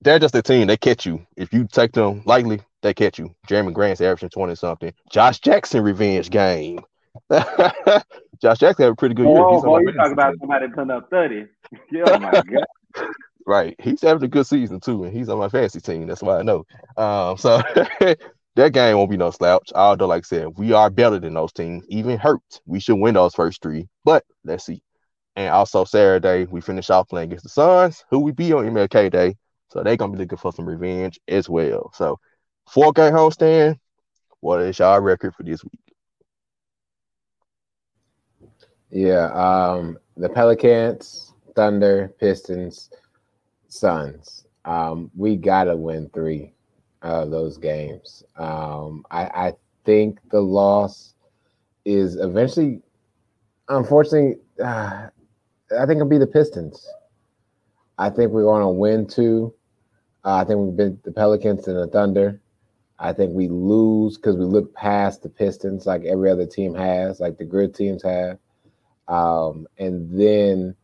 they're 0.00 0.18
just 0.18 0.34
a 0.34 0.42
team. 0.42 0.66
They 0.66 0.76
catch 0.76 1.06
you. 1.06 1.26
If 1.36 1.52
you 1.52 1.66
take 1.66 1.92
them 1.92 2.22
lightly, 2.26 2.60
they 2.82 2.94
catch 2.94 3.18
you. 3.18 3.34
Jerami 3.48 3.72
Grant's 3.72 4.00
averaging 4.00 4.28
20 4.30 4.54
something. 4.54 4.92
Josh 5.10 5.40
Jackson 5.40 5.82
revenge 5.82 6.30
game. 6.30 6.80
Josh 7.30 8.58
Jackson 8.58 8.84
had 8.84 8.92
a 8.92 8.94
pretty 8.94 9.14
good 9.14 9.26
year. 9.26 9.38
Oh 9.38 9.78
you 9.78 9.92
talk 9.92 10.12
about 10.12 10.34
somebody 10.38 10.68
putting 10.68 10.90
up 10.90 11.08
30. 11.10 11.46
Yeah, 11.90 12.04
oh 12.06 12.18
my 12.18 12.30
God. 12.30 13.06
right. 13.46 13.74
He's 13.80 14.02
having 14.02 14.22
a 14.22 14.28
good 14.28 14.46
season 14.46 14.78
too, 14.80 15.04
and 15.04 15.12
he's 15.12 15.28
on 15.28 15.38
my 15.38 15.48
fantasy 15.48 15.80
team. 15.80 16.06
That's 16.06 16.22
why 16.22 16.38
I 16.38 16.42
know. 16.42 16.66
Um, 16.96 17.36
so 17.36 17.60
that 18.56 18.72
game 18.72 18.96
won't 18.96 19.10
be 19.10 19.16
no 19.16 19.30
slouch. 19.30 19.72
Although, 19.74 20.06
like 20.06 20.24
I 20.24 20.26
said, 20.26 20.58
we 20.58 20.72
are 20.72 20.90
better 20.90 21.18
than 21.18 21.34
those 21.34 21.52
teams. 21.52 21.84
Even 21.88 22.18
hurt, 22.18 22.60
we 22.66 22.80
should 22.80 22.96
win 22.96 23.14
those 23.14 23.34
first 23.34 23.60
three. 23.62 23.88
But 24.04 24.24
let's 24.44 24.64
see. 24.64 24.82
And 25.36 25.52
also 25.52 25.84
Saturday, 25.84 26.44
we 26.44 26.60
finish 26.60 26.90
off 26.90 27.08
playing 27.08 27.28
against 27.30 27.42
the 27.42 27.48
Suns, 27.48 28.04
who 28.10 28.20
we 28.20 28.30
beat 28.30 28.52
on 28.52 28.66
MLK 28.66 29.10
Day. 29.10 29.36
So 29.70 29.82
they're 29.82 29.96
gonna 29.96 30.12
be 30.12 30.18
looking 30.18 30.38
for 30.38 30.52
some 30.52 30.66
revenge 30.66 31.18
as 31.26 31.48
well. 31.48 31.90
So 31.94 32.20
four 32.68 32.92
game 32.92 33.12
homestand. 33.12 33.78
What 34.40 34.60
is 34.60 34.78
y'all 34.78 35.00
record 35.00 35.34
for 35.34 35.42
this 35.42 35.64
week? 35.64 35.80
Yeah, 38.90 39.32
um, 39.32 39.98
the 40.16 40.28
Pelicans, 40.28 41.32
Thunder, 41.56 42.14
Pistons, 42.20 42.90
Suns. 43.66 44.46
Um, 44.64 45.10
we 45.16 45.36
gotta 45.36 45.74
win 45.76 46.08
three 46.14 46.54
uh, 47.04 47.26
those 47.26 47.58
games. 47.58 48.24
Um, 48.36 49.04
I, 49.10 49.24
I 49.24 49.52
think 49.84 50.18
the 50.30 50.40
loss 50.40 51.14
is 51.84 52.16
eventually, 52.16 52.80
unfortunately, 53.68 54.40
uh, 54.58 55.08
I 55.78 55.86
think 55.86 55.98
it'll 55.98 56.08
be 56.08 56.18
the 56.18 56.26
Pistons. 56.26 56.88
I 57.98 58.10
think 58.10 58.32
we're 58.32 58.42
going 58.42 58.62
to 58.62 58.68
win 58.68 59.06
two. 59.06 59.54
Uh, 60.24 60.36
I 60.36 60.44
think 60.44 60.58
we 60.60 60.88
beat 60.88 61.02
the 61.04 61.12
Pelicans 61.12 61.68
and 61.68 61.76
the 61.76 61.86
Thunder. 61.86 62.40
I 62.98 63.12
think 63.12 63.34
we 63.34 63.48
lose 63.48 64.16
because 64.16 64.36
we 64.36 64.44
look 64.44 64.72
past 64.74 65.22
the 65.22 65.28
Pistons 65.28 65.84
like 65.84 66.04
every 66.04 66.30
other 66.30 66.46
team 66.46 66.74
has, 66.74 67.20
like 67.20 67.36
the 67.36 67.44
good 67.44 67.74
teams 67.74 68.02
have. 68.02 68.38
Um, 69.08 69.66
and 69.78 70.18
then 70.18 70.74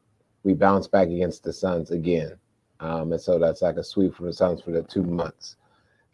we 0.42 0.52
bounce 0.52 0.86
back 0.86 1.08
against 1.08 1.44
the 1.44 1.52
Suns 1.52 1.90
again. 1.90 2.36
Um, 2.80 3.12
and 3.12 3.20
so 3.20 3.38
that's 3.38 3.62
like 3.62 3.76
a 3.76 3.84
sweep 3.84 4.14
for 4.14 4.24
the 4.24 4.32
Suns 4.32 4.60
for 4.60 4.70
the 4.72 4.82
two 4.82 5.02
months. 5.02 5.56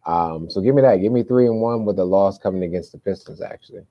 Um, 0.07 0.49
so 0.49 0.61
give 0.61 0.75
me 0.75 0.83
that. 0.83 0.97
Give 0.97 1.13
me 1.13 1.25
three 1.25 1.47
and 1.47 1.61
one 1.61 1.85
with 1.85 1.99
a 1.99 2.05
loss 2.05 2.39
coming 2.39 2.63
against 2.63 2.93
the 2.93 2.99
Pistons, 2.99 3.43
actually. 3.43 3.83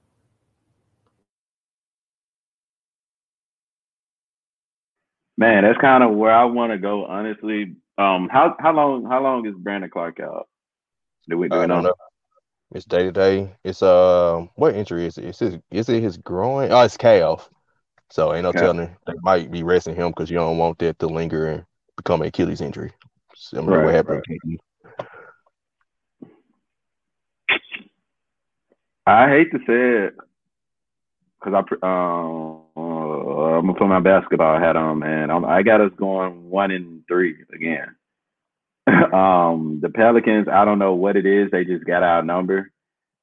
Man, 5.37 5.63
that's 5.63 5.79
kind 5.79 6.03
of 6.03 6.15
where 6.15 6.31
I 6.31 6.45
want 6.45 6.71
to 6.71 6.77
go, 6.77 7.05
honestly. 7.05 7.75
Um, 7.97 8.29
how 8.31 8.55
how 8.59 8.73
long 8.73 9.05
how 9.05 9.21
long 9.21 9.45
is 9.45 9.53
Brandon 9.57 9.89
Clarke 9.89 10.21
out? 10.21 10.47
Do 11.27 11.37
we 11.37 11.49
do 11.49 11.55
I 11.55 11.67
don't 11.67 11.83
know? 11.83 11.89
know? 11.89 11.95
It's 12.73 12.85
day 12.85 13.03
to 13.03 13.11
day. 13.11 13.53
It's 13.63 13.83
uh, 13.83 14.45
what 14.55 14.75
injury 14.75 15.05
is 15.05 15.17
it? 15.17 15.25
Is 15.25 15.41
it 15.41 15.61
is 15.71 15.89
it 15.89 16.01
his 16.01 16.17
groin? 16.17 16.71
Oh, 16.71 16.81
it's 16.81 16.97
calf. 16.97 17.49
So 18.09 18.33
ain't 18.33 18.43
no 18.43 18.49
okay. 18.49 18.59
telling. 18.59 18.95
They 19.07 19.13
might 19.21 19.51
be 19.51 19.63
resting 19.63 19.95
him 19.95 20.09
because 20.09 20.29
you 20.29 20.37
don't 20.37 20.57
want 20.57 20.79
that 20.79 20.99
to 20.99 21.07
linger 21.07 21.47
and 21.47 21.65
become 21.97 22.21
an 22.21 22.27
Achilles 22.27 22.61
injury. 22.61 22.91
Similar 23.35 23.77
right, 23.77 23.85
what 23.85 23.95
happened. 23.95 24.23
Right. 24.29 24.59
I 29.07 29.29
hate 29.29 29.51
to 29.51 29.59
say 29.59 30.07
it 30.07 30.15
because 31.39 31.53
I 31.53 31.85
um 31.85 32.61
uh, 32.75 33.57
I'm 33.57 33.65
gonna 33.67 33.77
put 33.77 33.87
my 33.87 33.99
basketball 33.99 34.59
hat 34.59 34.75
on, 34.75 34.99
man. 34.99 35.29
I'm, 35.29 35.45
i 35.45 35.61
got 35.61 35.81
us 35.81 35.91
going 35.97 36.49
one 36.49 36.71
and 36.71 37.03
three 37.07 37.35
again. 37.53 37.95
um, 39.13 39.79
the 39.81 39.89
Pelicans, 39.89 40.47
I 40.51 40.65
don't 40.65 40.79
know 40.79 40.93
what 40.93 41.15
it 41.15 41.25
is. 41.25 41.49
They 41.51 41.65
just 41.65 41.85
got 41.85 42.03
outnumbered. 42.03 42.71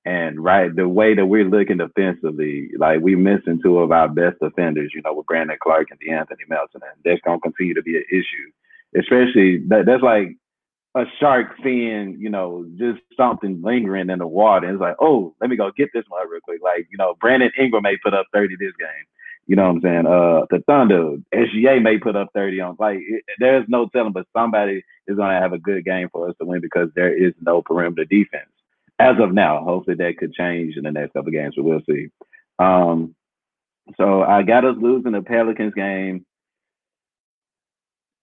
And 0.04 0.42
right, 0.42 0.74
the 0.74 0.88
way 0.88 1.14
that 1.14 1.26
we're 1.26 1.44
looking 1.44 1.78
defensively, 1.78 2.70
like 2.76 3.00
we 3.00 3.14
missing 3.14 3.60
two 3.62 3.78
of 3.78 3.92
our 3.92 4.08
best 4.08 4.36
defenders, 4.40 4.90
you 4.94 5.02
know, 5.04 5.14
with 5.14 5.26
Brandon 5.26 5.56
Clarke 5.62 5.88
and 5.90 6.00
De'Anthony 6.00 6.48
Melton, 6.48 6.80
and 6.82 7.02
that's 7.04 7.20
gonna 7.24 7.38
continue 7.40 7.74
to 7.74 7.82
be 7.82 7.96
an 7.96 8.04
issue. 8.10 8.50
Especially 8.98 9.58
that 9.68 9.86
that's 9.86 10.02
like 10.02 10.36
a 10.94 11.04
shark 11.18 11.54
seeing, 11.62 12.18
you 12.20 12.28
know, 12.28 12.66
just 12.76 13.00
something 13.16 13.62
lingering 13.62 14.10
in 14.10 14.18
the 14.18 14.26
water. 14.26 14.66
And 14.66 14.74
it's 14.74 14.80
like, 14.80 14.96
oh, 15.00 15.34
let 15.40 15.48
me 15.48 15.56
go 15.56 15.70
get 15.76 15.88
this 15.94 16.04
one 16.08 16.28
real 16.28 16.40
quick. 16.40 16.60
Like, 16.62 16.86
you 16.90 16.98
know, 16.98 17.14
Brandon 17.20 17.50
Ingram 17.58 17.82
may 17.82 17.96
put 17.96 18.14
up 18.14 18.26
30 18.32 18.56
this 18.56 18.74
game. 18.78 19.06
You 19.46 19.56
know 19.56 19.64
what 19.64 19.76
I'm 19.76 19.80
saying? 19.80 20.06
Uh, 20.06 20.46
the 20.50 20.62
Thunder, 20.66 21.16
SGA 21.34 21.82
may 21.82 21.98
put 21.98 22.14
up 22.14 22.28
30 22.34 22.60
on. 22.60 22.76
Like, 22.78 22.98
it, 23.00 23.24
there's 23.38 23.64
no 23.68 23.88
telling, 23.88 24.12
but 24.12 24.26
somebody 24.32 24.84
is 25.06 25.16
going 25.16 25.34
to 25.34 25.40
have 25.40 25.52
a 25.52 25.58
good 25.58 25.84
game 25.84 26.08
for 26.12 26.28
us 26.28 26.36
to 26.40 26.46
win 26.46 26.60
because 26.60 26.90
there 26.94 27.12
is 27.12 27.32
no 27.40 27.62
perimeter 27.62 28.04
defense 28.04 28.50
as 28.98 29.16
of 29.18 29.32
now. 29.32 29.64
Hopefully 29.64 29.96
that 29.96 30.18
could 30.18 30.34
change 30.34 30.76
in 30.76 30.84
the 30.84 30.92
next 30.92 31.14
couple 31.14 31.32
games, 31.32 31.54
but 31.56 31.64
we'll 31.64 31.80
see. 31.88 32.08
Um, 32.58 33.14
so 33.96 34.22
I 34.22 34.42
got 34.42 34.64
us 34.64 34.76
losing 34.80 35.12
the 35.12 35.22
Pelicans 35.22 35.74
game. 35.74 36.24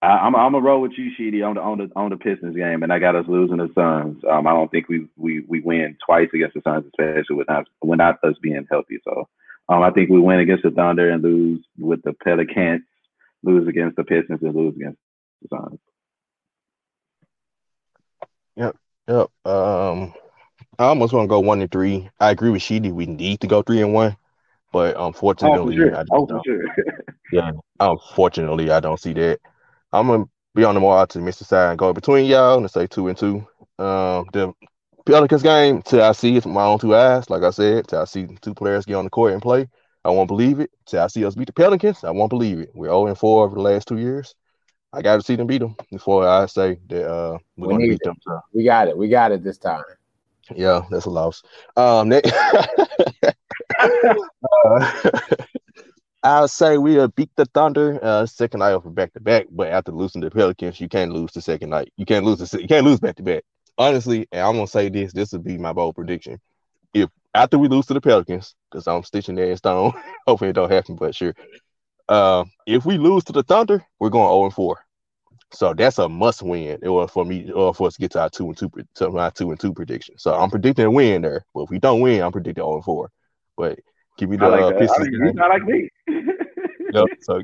I, 0.01 0.25
am 0.27 0.35
I'm 0.35 0.55
a 0.55 0.61
roll 0.61 0.81
with 0.81 0.93
you, 0.97 1.11
Sheedy, 1.17 1.41
on 1.41 1.55
the 1.55 1.61
on 1.61 1.77
the 1.77 1.89
on 1.95 2.09
the 2.09 2.17
Pistons 2.17 2.55
game, 2.55 2.83
and 2.83 2.93
I 2.93 2.99
got 2.99 3.15
us 3.15 3.25
losing 3.27 3.57
the 3.57 3.69
Suns. 3.75 4.23
Um, 4.29 4.47
I 4.47 4.51
don't 4.51 4.71
think 4.71 4.87
we 4.87 5.07
we 5.17 5.41
we 5.47 5.59
win 5.59 5.97
twice 6.05 6.29
against 6.33 6.53
the 6.55 6.61
Suns, 6.63 6.85
especially 6.85 7.35
with 7.35 7.49
not 7.49 7.67
without 7.81 8.23
us 8.23 8.35
being 8.41 8.65
healthy. 8.71 8.99
So 9.03 9.27
um, 9.67 9.83
I 9.83 9.91
think 9.91 10.09
we 10.09 10.19
win 10.19 10.39
against 10.39 10.63
the 10.63 10.71
Thunder 10.71 11.09
and 11.09 11.21
lose 11.21 11.65
with 11.77 12.01
the 12.03 12.13
Pelicans, 12.13 12.83
lose 13.43 13.67
against 13.67 13.97
the 13.97 14.05
Pistons, 14.05 14.39
and 14.41 14.55
lose 14.55 14.75
against 14.75 14.99
the 15.41 15.57
Suns. 15.57 15.79
Yep, 18.55 18.75
yep. 19.09 19.27
Um, 19.45 20.13
I 20.77 20.85
almost 20.85 21.11
want 21.11 21.25
to 21.25 21.29
go 21.29 21.41
one 21.41 21.61
and 21.61 21.71
three. 21.71 22.09
I 22.21 22.31
agree 22.31 22.51
with 22.51 22.61
Sheedy. 22.61 22.93
We 22.93 23.05
need 23.05 23.41
to 23.41 23.47
go 23.47 23.63
three 23.63 23.81
and 23.81 23.93
one, 23.93 24.15
but 24.71 24.95
unfortunately, 24.97 25.75
oh, 25.75 25.77
sure. 25.77 26.05
oh, 26.11 26.41
sure. 26.45 26.63
yeah, 27.33 27.51
unfortunately, 27.81 28.71
I 28.71 28.79
don't 28.79 28.99
see 28.99 29.11
that. 29.13 29.39
I'm 29.91 30.07
gonna 30.07 30.25
be 30.55 30.63
on 30.63 30.75
the 30.75 30.81
more 30.81 30.97
optimistic 30.97 31.47
side 31.47 31.71
and 31.71 31.79
go 31.79 31.93
between 31.93 32.25
y'all 32.25 32.57
and 32.57 32.69
say 32.69 32.87
two 32.87 33.07
and 33.07 33.17
two. 33.17 33.47
Um, 33.77 34.25
the 34.33 34.53
Pelicans 35.05 35.41
game 35.43 35.81
till 35.81 36.03
I 36.03 36.11
see 36.11 36.35
it 36.35 36.45
with 36.45 36.53
my 36.53 36.65
own 36.65 36.79
two 36.79 36.95
eyes. 36.95 37.29
Like 37.29 37.43
I 37.43 37.49
said, 37.49 37.87
till 37.87 38.01
I 38.01 38.05
see 38.05 38.27
two 38.41 38.53
players 38.53 38.85
get 38.85 38.95
on 38.95 39.05
the 39.05 39.09
court 39.09 39.33
and 39.33 39.41
play, 39.41 39.67
I 40.03 40.09
won't 40.09 40.27
believe 40.27 40.59
it. 40.59 40.71
Till 40.85 41.01
I 41.01 41.07
see 41.07 41.25
us 41.25 41.35
beat 41.35 41.47
the 41.47 41.53
Pelicans, 41.53 42.03
I 42.03 42.11
won't 42.11 42.29
believe 42.29 42.59
it. 42.59 42.71
We're 42.73 42.87
0 42.87 43.07
and 43.07 43.17
4 43.17 43.45
over 43.45 43.55
the 43.55 43.61
last 43.61 43.87
two 43.87 43.97
years. 43.97 44.35
I 44.91 45.01
got 45.01 45.17
to 45.17 45.21
see 45.21 45.35
them 45.35 45.47
beat 45.47 45.59
them 45.59 45.75
before 45.91 46.27
I 46.27 46.45
say 46.47 46.79
that 46.87 47.07
uh, 47.07 47.37
we're 47.57 47.67
we 47.67 47.73
going 47.73 47.81
to 47.81 47.89
beat 47.89 48.03
them. 48.03 48.15
So. 48.21 48.39
We 48.53 48.63
got 48.63 48.87
it. 48.87 48.97
We 48.97 49.07
got 49.07 49.31
it 49.31 49.43
this 49.43 49.57
time. 49.57 49.83
Yeah, 50.55 50.81
that's 50.89 51.05
a 51.05 51.09
loss. 51.09 51.43
Um, 51.77 52.11
uh, 54.61 55.01
I'll 56.21 56.49
say 56.49 56.77
we'll 56.77 57.07
beat 57.07 57.29
the 57.35 57.45
Thunder 57.45 57.99
uh, 58.03 58.25
second 58.25 58.59
night 58.59 58.73
over 58.73 58.89
back 58.89 59.13
to 59.13 59.21
back, 59.21 59.45
but 59.49 59.67
after 59.69 59.91
losing 59.91 60.21
the 60.21 60.29
Pelicans, 60.29 60.79
you 60.79 60.89
can't 60.89 61.13
lose 61.13 61.31
the 61.31 61.41
second 61.41 61.69
night. 61.69 61.93
You 61.95 62.05
can't 62.05 62.25
lose 62.25 62.39
the 62.39 62.61
you 62.61 62.67
can't 62.67 62.85
lose 62.85 62.99
back 62.99 63.15
to 63.15 63.23
back. 63.23 63.43
Honestly, 63.77 64.27
and 64.31 64.41
I'm 64.41 64.55
gonna 64.55 64.67
say 64.67 64.89
this. 64.89 65.13
This 65.13 65.31
would 65.31 65.45
be 65.45 65.57
my 65.57 65.71
bold 65.71 65.95
prediction. 65.95 66.39
If 66.93 67.09
after 67.33 67.57
we 67.57 67.69
lose 67.69 67.85
to 67.85 67.93
the 67.93 68.01
Pelicans, 68.01 68.55
because 68.69 68.87
I'm 68.87 69.03
stitching 69.03 69.35
that 69.35 69.49
in 69.49 69.57
stone, 69.57 69.93
hopefully 70.27 70.49
it 70.49 70.53
don't 70.53 70.71
happen, 70.71 70.95
but 70.95 71.15
sure. 71.15 71.33
Uh, 72.09 72.43
if 72.65 72.85
we 72.85 72.97
lose 72.97 73.23
to 73.25 73.31
the 73.31 73.43
Thunder, 73.43 73.85
we're 73.99 74.09
going 74.09 74.27
0 74.27 74.45
and 74.45 74.53
4. 74.53 74.77
So 75.51 75.73
that's 75.73 75.99
a 75.99 76.09
must 76.09 76.41
win 76.41 76.79
for 77.07 77.23
me 77.25 77.51
or 77.51 77.73
for 77.73 77.87
us 77.87 77.93
to 77.95 78.01
get 78.01 78.11
to 78.11 78.21
our 78.21 78.29
two 78.29 78.47
and 78.47 78.57
two 78.57 78.71
to 78.95 79.09
my 79.09 79.29
two 79.29 79.51
and 79.51 79.59
two 79.59 79.73
prediction. 79.73 80.15
So 80.17 80.33
I'm 80.33 80.49
predicting 80.49 80.85
a 80.85 80.91
win 80.91 81.21
there. 81.21 81.45
But 81.53 81.63
if 81.63 81.69
we 81.69 81.79
don't 81.79 82.01
win, 82.01 82.21
I'm 82.21 82.31
predicting 82.31 82.63
0 82.63 82.75
and 82.75 82.83
4. 82.83 83.11
But 83.57 83.79
give 84.19 84.29
me 84.29 84.37
the 84.37 84.49
like 84.49 84.61
uh, 84.61 84.77
Pistons. 84.77 85.07
He's 85.07 85.33
not 85.33 85.49
like 85.49 85.63
me. 85.63 85.89
yep. 86.93 87.05
So 87.21 87.41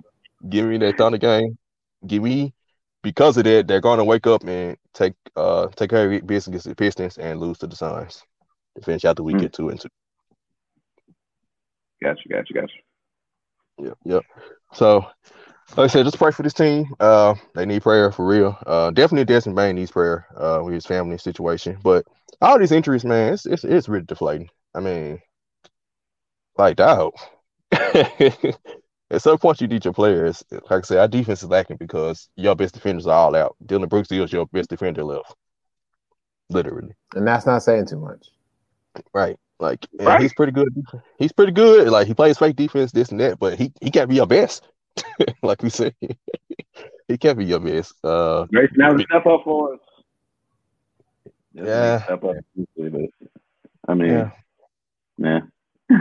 give 0.49 0.65
me 0.65 0.77
that 0.79 0.97
Thunder 0.97 1.17
game. 1.17 1.57
Give 2.05 2.21
me 2.21 2.53
because 3.01 3.37
of 3.37 3.45
that, 3.45 3.67
they're 3.67 3.81
going 3.81 3.99
to 3.99 4.03
wake 4.03 4.27
up 4.27 4.43
and 4.43 4.77
take 4.93 5.13
uh 5.35 5.67
take 5.75 5.89
care 5.89 6.11
of 6.11 6.27
business 6.27 6.47
against 6.47 6.67
the 6.67 6.75
Pistons 6.75 7.17
and 7.17 7.39
lose 7.39 7.57
to 7.59 7.67
the 7.67 7.75
Suns 7.75 8.21
to 8.75 8.81
finish 8.83 9.05
out 9.05 9.15
the 9.15 9.23
week 9.23 9.37
mm. 9.37 9.45
at 9.45 9.53
two 9.53 9.69
and 9.69 9.79
two. 9.79 9.89
Gotcha, 12.03 12.27
gotcha, 12.29 12.53
gotcha. 12.53 12.73
Yep, 13.79 13.97
yep. 14.03 14.23
So 14.73 15.05
like 15.77 15.85
I 15.85 15.87
said, 15.87 16.05
just 16.05 16.17
pray 16.17 16.31
for 16.31 16.43
this 16.43 16.53
team. 16.53 16.93
Uh, 16.99 17.35
they 17.55 17.65
need 17.65 17.81
prayer 17.81 18.11
for 18.11 18.27
real. 18.27 18.57
Uh, 18.67 18.91
definitely 18.91 19.25
Desmond 19.25 19.55
Bane 19.55 19.75
needs 19.75 19.91
prayer. 19.91 20.27
Uh, 20.35 20.61
with 20.63 20.73
his 20.73 20.85
family 20.85 21.17
situation, 21.17 21.77
but 21.83 22.05
all 22.41 22.59
these 22.59 22.73
injuries, 22.73 23.05
man, 23.05 23.33
it's 23.33 23.45
it's, 23.45 23.63
it's 23.63 23.87
really 23.87 24.05
deflating. 24.05 24.49
I 24.75 24.81
mean, 24.81 25.21
like 26.57 26.79
I 26.79 26.95
hope. 26.95 27.15
At 29.11 29.21
some 29.21 29.37
point, 29.37 29.61
you 29.61 29.67
need 29.67 29.85
your 29.85 29.93
players. 29.93 30.43
Like 30.51 30.63
I 30.71 30.81
said, 30.81 30.97
our 30.97 31.07
defense 31.07 31.43
is 31.43 31.49
lacking 31.49 31.77
because 31.77 32.27
your 32.35 32.55
best 32.55 32.73
defenders 32.73 33.05
are 33.05 33.13
all 33.13 33.35
out. 33.35 33.55
Dillon 33.65 33.87
Brooks 33.87 34.11
is 34.11 34.33
your 34.33 34.47
best 34.47 34.69
defender 34.69 35.03
left, 35.03 35.35
literally. 36.49 36.93
And 37.13 37.27
that's 37.27 37.45
not 37.45 37.61
saying 37.61 37.87
too 37.87 37.99
much, 37.99 38.27
right? 39.13 39.37
Like 39.59 39.85
right. 39.99 40.21
he's 40.21 40.33
pretty 40.33 40.51
good. 40.51 40.75
He's 41.19 41.31
pretty 41.31 41.51
good. 41.51 41.87
Like 41.89 42.07
he 42.07 42.13
plays 42.13 42.37
fake 42.37 42.55
defense, 42.55 42.91
this 42.91 43.09
and 43.09 43.19
that, 43.19 43.39
but 43.39 43.57
he 43.57 43.71
he 43.79 43.91
can't 43.91 44.09
be 44.09 44.15
your 44.15 44.27
best. 44.27 44.67
like 45.43 45.61
we 45.61 45.69
said, 45.69 45.93
he 47.07 47.17
can't 47.17 47.37
be 47.37 47.45
your 47.45 47.59
best. 47.59 47.93
Uh, 48.03 48.45
Grace 48.45 48.71
now 48.75 48.97
step 48.97 49.25
up 49.25 49.43
for 49.43 49.75
us. 49.75 49.79
Yeah. 51.53 52.01
Step 52.03 52.23
up. 52.23 52.35
I 53.87 53.93
mean, 53.93 54.09
yeah. 54.09 54.31
yeah. 55.89 55.99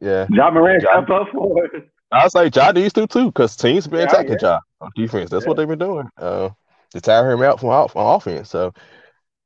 Yeah. 0.00 0.26
Ja 0.30 0.50
Morant 0.50 0.82
ja, 0.82 1.02
step 1.02 1.10
up 1.10 1.28
for 1.32 1.64
us. 1.64 1.82
I 2.12 2.28
say 2.28 2.50
Ja 2.54 2.72
needs 2.72 2.92
to 2.94 3.06
too, 3.06 3.26
because 3.26 3.56
teams 3.56 3.86
been 3.86 4.00
yeah, 4.00 4.06
attacking 4.06 4.38
yeah. 4.40 4.48
Ja 4.48 4.60
on 4.80 4.90
defense. 4.94 5.30
That's 5.30 5.44
yeah. 5.44 5.48
what 5.48 5.56
they've 5.56 5.68
been 5.68 5.78
doing. 5.78 6.08
Uh, 6.16 6.50
to 6.92 7.00
tire 7.00 7.30
him 7.30 7.42
out 7.42 7.60
from 7.60 7.70
off 7.70 7.96
on 7.96 8.16
offense. 8.16 8.48
So 8.50 8.72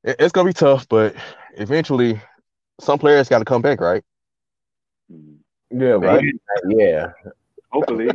it, 0.04 0.16
it's 0.18 0.32
gonna 0.32 0.48
be 0.48 0.52
tough, 0.52 0.88
but 0.88 1.14
eventually 1.56 2.20
some 2.80 2.98
players 2.98 3.28
got 3.28 3.38
to 3.38 3.44
come 3.44 3.62
back, 3.62 3.80
right? 3.80 4.02
Yeah, 5.70 5.98
right. 5.98 6.24
Yeah. 6.68 7.12
Hopefully. 7.70 8.08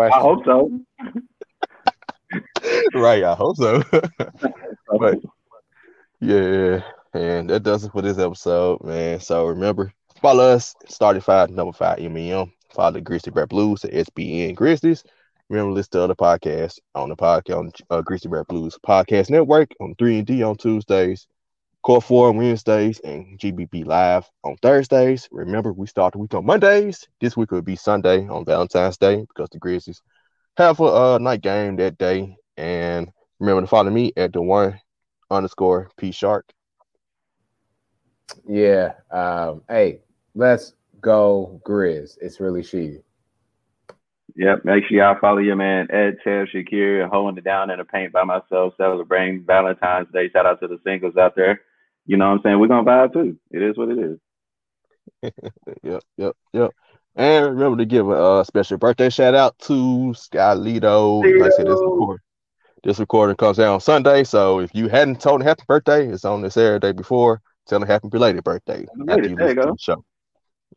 I 0.00 0.08
hope 0.10 0.44
so. 0.44 0.80
right, 2.94 3.22
I 3.22 3.34
hope 3.34 3.56
so. 3.56 3.82
but 4.98 5.18
yeah, 6.20 6.80
and 7.12 7.50
that 7.50 7.62
does 7.62 7.84
it 7.84 7.92
for 7.92 8.02
this 8.02 8.18
episode, 8.18 8.82
man. 8.82 9.20
So 9.20 9.46
remember, 9.46 9.92
follow 10.24 10.52
us, 10.52 10.74
started 10.88 11.22
five, 11.22 11.50
number 11.50 11.74
five 11.74 11.98
MEM. 11.98 12.50
Follow 12.74 12.92
the 12.92 13.02
Grizzly 13.02 13.30
Bear 13.30 13.46
Blues 13.46 13.84
at 13.84 13.92
SBN 13.92 14.54
Grizzlies. 14.54 15.04
Remember, 15.50 15.70
listen 15.70 15.90
to 15.90 16.00
other 16.00 16.14
podcasts 16.14 16.78
on 16.94 17.10
the 17.10 17.14
podcast 17.14 17.58
on 17.58 17.72
uh, 17.90 18.00
Grizzly 18.00 18.30
Bear 18.30 18.42
Blues 18.44 18.78
Podcast 18.82 19.28
Network 19.28 19.72
on 19.80 19.94
3 19.98 20.16
and 20.20 20.26
D 20.26 20.42
on 20.42 20.56
Tuesdays, 20.56 21.26
Core 21.82 22.00
4 22.00 22.30
on 22.30 22.38
Wednesdays, 22.38 23.00
and 23.00 23.38
GBB 23.38 23.84
Live 23.84 24.24
on 24.44 24.56
Thursdays. 24.62 25.28
Remember, 25.30 25.74
we 25.74 25.86
start 25.86 26.14
the 26.14 26.18
week 26.18 26.32
on 26.32 26.46
Mondays. 26.46 27.06
This 27.20 27.36
week 27.36 27.50
will 27.50 27.60
be 27.60 27.76
Sunday 27.76 28.26
on 28.26 28.46
Valentine's 28.46 28.96
Day 28.96 29.26
because 29.28 29.50
the 29.52 29.58
Grizzlies 29.58 30.00
have 30.56 30.80
a 30.80 30.84
uh, 30.84 31.18
night 31.18 31.42
game 31.42 31.76
that 31.76 31.98
day. 31.98 32.34
And 32.56 33.10
remember 33.40 33.60
to 33.60 33.66
follow 33.66 33.90
me 33.90 34.14
at 34.16 34.32
the 34.32 34.40
one 34.40 34.80
underscore 35.30 35.90
P 35.98 36.12
Shark. 36.12 36.46
Yeah. 38.48 38.94
Um, 39.10 39.60
hey, 39.68 40.00
let's 40.34 40.74
go 41.00 41.60
Grizz. 41.66 42.18
It's 42.20 42.40
really 42.40 42.62
she. 42.62 42.98
Yep. 44.36 44.64
Make 44.64 44.84
sure 44.84 44.98
y'all 44.98 45.18
follow 45.20 45.38
your 45.38 45.56
man 45.56 45.88
Ed 45.90 46.16
Tev 46.26 46.48
Shakir, 46.52 47.08
holding 47.08 47.38
it 47.38 47.44
down 47.44 47.70
in 47.70 47.78
the 47.78 47.84
paint 47.84 48.12
by 48.12 48.24
myself, 48.24 48.74
celebrating 48.76 49.44
Valentine's 49.44 50.08
Day. 50.12 50.28
Shout 50.30 50.46
out 50.46 50.60
to 50.60 50.66
the 50.66 50.80
singles 50.84 51.16
out 51.16 51.36
there. 51.36 51.60
You 52.06 52.16
know 52.16 52.30
what 52.30 52.36
I'm 52.36 52.40
saying? 52.42 52.58
We're 52.58 52.68
gonna 52.68 52.84
vibe 52.84 53.12
too. 53.12 53.38
It 53.50 53.62
is 53.62 53.76
what 53.76 53.90
it 53.90 53.98
is. 53.98 54.18
yep, 55.82 56.02
yep, 56.16 56.36
yep. 56.52 56.70
And 57.16 57.46
remember 57.46 57.78
to 57.78 57.84
give 57.84 58.08
a 58.08 58.12
uh, 58.12 58.44
special 58.44 58.76
birthday 58.76 59.08
shout 59.08 59.34
out 59.34 59.56
to 59.60 59.72
Skylito. 60.16 61.22
Like 61.40 61.52
I 61.52 61.56
said, 61.56 61.66
this 61.66 61.80
recording, 61.80 62.22
this 62.82 62.98
recording 62.98 63.36
comes 63.36 63.60
out 63.60 63.74
on 63.74 63.80
Sunday. 63.80 64.24
So 64.24 64.58
if 64.58 64.74
you 64.74 64.88
hadn't 64.88 65.20
told 65.20 65.40
him 65.40 65.46
happy 65.46 65.62
birthday, 65.68 66.08
it's 66.08 66.24
on 66.24 66.42
this 66.42 66.54
Saturday 66.54 66.92
before. 66.92 67.40
Tell 67.66 67.80
him 67.80 67.86
happy 67.86 68.08
belated 68.08 68.42
birthday 68.42 68.84
after 69.08 69.28
you 69.28 69.36
listen 69.36 69.56
to 69.56 69.62
the 69.62 69.76
show. 69.78 70.04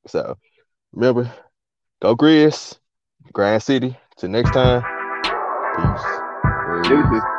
So 0.05 0.37
remember, 0.93 1.31
go 2.01 2.15
Grizz, 2.15 2.77
Grind 3.33 3.63
City. 3.63 3.97
Till 4.17 4.29
next 4.29 4.51
time. 4.51 4.81
Peace. 5.75 6.05
Peace. 7.11 7.36